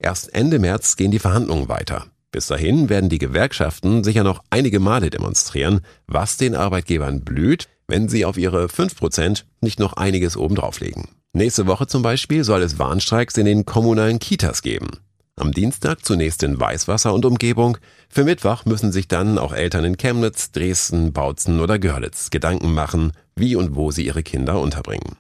Erst 0.01 0.35
Ende 0.35 0.59
März 0.59 0.97
gehen 0.97 1.13
die 1.13 1.21
Verhandlungen 1.21 1.69
weiter. 1.69 2.07
Bis 2.35 2.49
dahin 2.49 2.89
werden 2.89 3.09
die 3.09 3.19
Gewerkschaften 3.19 4.03
sicher 4.03 4.25
noch 4.25 4.43
einige 4.51 4.81
Male 4.81 5.09
demonstrieren, 5.09 5.83
was 6.09 6.37
den 6.37 6.57
Arbeitgebern 6.57 7.21
blüht, 7.21 7.69
wenn 7.87 8.09
sie 8.09 8.25
auf 8.25 8.37
ihre 8.37 8.65
5% 8.65 9.45
nicht 9.61 9.79
noch 9.79 9.93
einiges 9.93 10.37
obendrauflegen. 10.37 11.07
Nächste 11.33 11.69
Woche 11.69 11.87
zum 11.87 12.03
Beispiel 12.03 12.43
soll 12.43 12.63
es 12.63 12.77
Warnstreiks 12.77 13.37
in 13.37 13.47
den 13.47 13.65
kommunalen 13.65 14.19
Kitas 14.19 14.63
geben. 14.63 14.89
Am 15.37 15.53
Dienstag 15.53 16.05
zunächst 16.05 16.43
in 16.43 16.59
Weißwasser 16.59 17.15
und 17.15 17.25
Umgebung. 17.25 17.79
Für 18.09 18.25
Mittwoch 18.25 18.65
müssen 18.65 18.91
sich 18.91 19.07
dann 19.07 19.39
auch 19.39 19.53
Eltern 19.53 19.85
in 19.85 19.97
Chemnitz, 19.97 20.51
Dresden, 20.51 21.13
Bautzen 21.13 21.61
oder 21.61 21.79
Görlitz 21.79 22.31
Gedanken 22.31 22.75
machen, 22.75 23.13
wie 23.37 23.55
und 23.55 23.77
wo 23.77 23.93
sie 23.93 24.05
ihre 24.05 24.25
Kinder 24.25 24.61
unterbringen. 24.61 25.19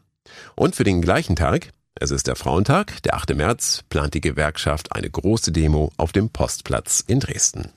Und 0.57 0.74
für 0.74 0.83
den 0.83 1.00
gleichen 1.00 1.37
Tag, 1.37 1.68
es 2.01 2.11
ist 2.11 2.27
der 2.27 2.37
Frauentag, 2.37 3.03
der 3.05 3.15
8. 3.15 3.35
März, 3.35 3.85
plant 3.89 4.15
die 4.15 4.21
Gewerkschaft 4.21 4.95
eine 4.95 5.09
große 5.09 5.53
Demo 5.53 5.93
auf 5.97 6.13
dem 6.13 6.29
Postplatz 6.29 7.05
in 7.07 7.21
Dresden. 7.21 7.71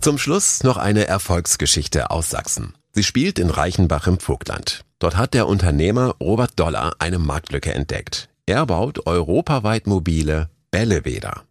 Zum 0.00 0.18
Schluss 0.18 0.64
noch 0.64 0.78
eine 0.78 1.06
Erfolgsgeschichte 1.06 2.10
aus 2.10 2.30
Sachsen. 2.30 2.74
Sie 2.92 3.04
spielt 3.04 3.38
in 3.38 3.50
Reichenbach 3.50 4.08
im 4.08 4.18
Vogtland. 4.18 4.84
Dort 4.98 5.16
hat 5.16 5.32
der 5.32 5.46
Unternehmer 5.46 6.16
Robert 6.20 6.58
Dollar 6.58 6.94
eine 6.98 7.18
Marktlücke 7.18 7.72
entdeckt. 7.72 8.28
Er 8.46 8.66
baut 8.66 9.06
europaweit 9.06 9.86
mobile 9.86 10.50
Bällebäder. 10.72 11.44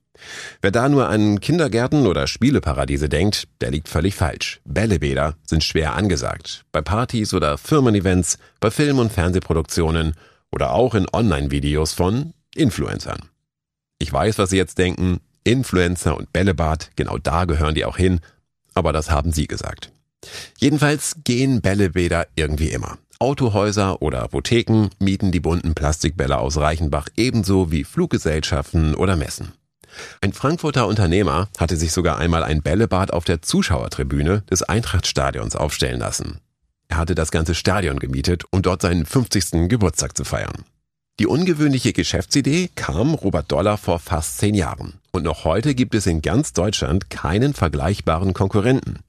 Wer 0.62 0.72
da 0.72 0.90
nur 0.90 1.08
an 1.08 1.40
Kindergärten 1.40 2.06
oder 2.06 2.28
Spieleparadiese 2.28 3.10
denkt, 3.10 3.48
der 3.62 3.72
liegt 3.72 3.90
völlig 3.90 4.16
falsch. 4.16 4.60
Bällebäder 4.66 5.36
sind 5.46 5.64
schwer 5.64 5.96
angesagt. 5.96 6.66
Bei 6.72 6.82
Partys 6.82 7.34
oder 7.34 7.58
Firmen-Events, 7.58 8.38
bei 8.60 8.70
Film- 8.70 9.00
und 9.00 9.12
Fernsehproduktionen 9.12 10.14
oder 10.52 10.74
auch 10.74 10.96
in 10.96 11.08
Online-Videos 11.12 11.94
von 11.94 12.34
Influencern. 12.56 13.30
Ich 14.00 14.12
weiß, 14.12 14.38
was 14.38 14.50
Sie 14.50 14.58
jetzt 14.58 14.78
denken. 14.78 15.20
Influencer 15.44 16.18
und 16.18 16.34
Bällebad, 16.34 16.92
genau 16.96 17.18
da 17.18 17.46
gehören 17.46 17.76
die 17.76 17.86
auch 17.86 17.98
hin. 17.98 18.20
Aber 18.74 18.94
das 18.94 19.10
haben 19.10 19.32
Sie 19.32 19.48
gesagt. 19.48 19.92
Jedenfalls 20.58 21.18
gehen 21.24 21.62
Bällebäder 21.62 22.28
irgendwie 22.36 22.70
immer. 22.70 22.98
Autohäuser 23.20 24.02
oder 24.02 24.24
Apotheken 24.24 24.90
mieten 25.00 25.32
die 25.32 25.40
bunten 25.40 25.76
Plastikbälle 25.76 26.38
aus 26.38 26.58
Reichenbach 26.58 27.08
ebenso 27.16 27.72
wie 27.72 27.84
Fluggesellschaften 27.84 28.96
oder 28.96 29.16
Messen. 29.16 29.54
Ein 30.22 30.34
Frankfurter 30.34 30.88
Unternehmer 30.88 31.50
hatte 31.58 31.76
sich 31.76 31.92
sogar 31.92 32.18
einmal 32.18 32.44
ein 32.44 32.62
Bällebad 32.62 33.12
auf 33.14 33.26
der 33.26 33.42
Zuschauertribüne 33.42 34.42
des 34.50 34.64
Eintrachtstadions 34.64 35.56
aufstellen 35.56 36.00
lassen. 36.00 36.40
Er 36.92 36.98
hatte 36.98 37.16
das 37.16 37.32
ganze 37.32 37.56
Stadion 37.56 38.00
gemietet, 38.00 38.44
um 38.52 38.62
dort 38.62 38.82
seinen 38.82 39.06
50. 39.06 39.70
Geburtstag 39.70 40.18
zu 40.18 40.26
feiern. 40.26 40.66
Die 41.22 41.26
ungewöhnliche 41.26 41.94
Geschäftsidee 41.94 42.70
kam 42.76 43.14
Robert 43.14 43.50
Dollar 43.50 43.78
vor 43.78 44.00
fast 44.00 44.40
zehn 44.40 44.56
Jahren. 44.56 44.96
Und 45.14 45.24
noch 45.24 45.46
heute 45.46 45.74
gibt 45.74 45.96
es 45.96 46.06
in 46.06 46.22
ganz 46.22 46.52
Deutschland 46.52 47.10
keinen 47.10 47.54
vergleichbaren 47.54 48.34
Konkurrenten. 48.34 49.00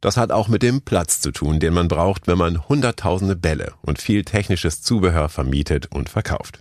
Das 0.00 0.16
hat 0.16 0.30
auch 0.30 0.46
mit 0.46 0.62
dem 0.62 0.82
Platz 0.82 1.20
zu 1.20 1.32
tun, 1.32 1.58
den 1.58 1.74
man 1.74 1.88
braucht, 1.88 2.28
wenn 2.28 2.38
man 2.38 2.68
hunderttausende 2.68 3.34
Bälle 3.34 3.72
und 3.82 4.00
viel 4.00 4.24
technisches 4.24 4.80
Zubehör 4.82 5.28
vermietet 5.28 5.86
und 5.90 6.08
verkauft. 6.08 6.60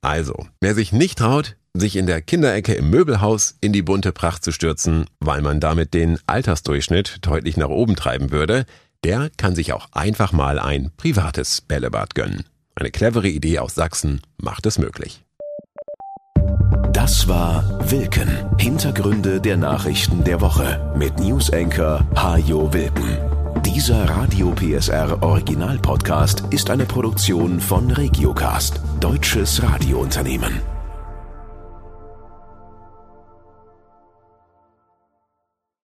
Also, 0.00 0.48
wer 0.60 0.74
sich 0.74 0.90
nicht 0.90 1.18
traut, 1.18 1.54
sich 1.74 1.94
in 1.94 2.06
der 2.06 2.22
Kinderecke 2.22 2.74
im 2.74 2.90
Möbelhaus 2.90 3.56
in 3.60 3.72
die 3.72 3.82
bunte 3.82 4.10
Pracht 4.10 4.42
zu 4.42 4.50
stürzen, 4.50 5.06
weil 5.20 5.42
man 5.42 5.60
damit 5.60 5.94
den 5.94 6.18
Altersdurchschnitt 6.26 7.18
deutlich 7.20 7.56
nach 7.56 7.68
oben 7.68 7.94
treiben 7.94 8.32
würde, 8.32 8.66
der 9.04 9.30
kann 9.36 9.54
sich 9.54 9.72
auch 9.72 9.88
einfach 9.92 10.32
mal 10.32 10.58
ein 10.58 10.90
privates 10.96 11.60
Bällebad 11.60 12.14
gönnen. 12.14 12.44
Eine 12.74 12.90
clevere 12.90 13.28
Idee 13.28 13.58
aus 13.58 13.74
Sachsen 13.74 14.20
macht 14.40 14.66
es 14.66 14.78
möglich. 14.78 15.24
Das 16.92 17.28
war 17.28 17.90
Wilken. 17.90 18.28
Hintergründe 18.58 19.40
der 19.40 19.56
Nachrichten 19.56 20.24
der 20.24 20.40
Woche 20.40 20.92
mit 20.96 21.18
Newsenker 21.18 22.06
Hajo 22.16 22.72
Wilken. 22.72 23.18
Dieser 23.62 24.08
Radio 24.08 24.52
PSR 24.52 25.22
Original 25.22 25.78
Podcast 25.78 26.44
ist 26.50 26.70
eine 26.70 26.84
Produktion 26.84 27.60
von 27.60 27.90
Regiocast, 27.90 28.80
deutsches 29.00 29.62
Radiounternehmen. 29.62 30.77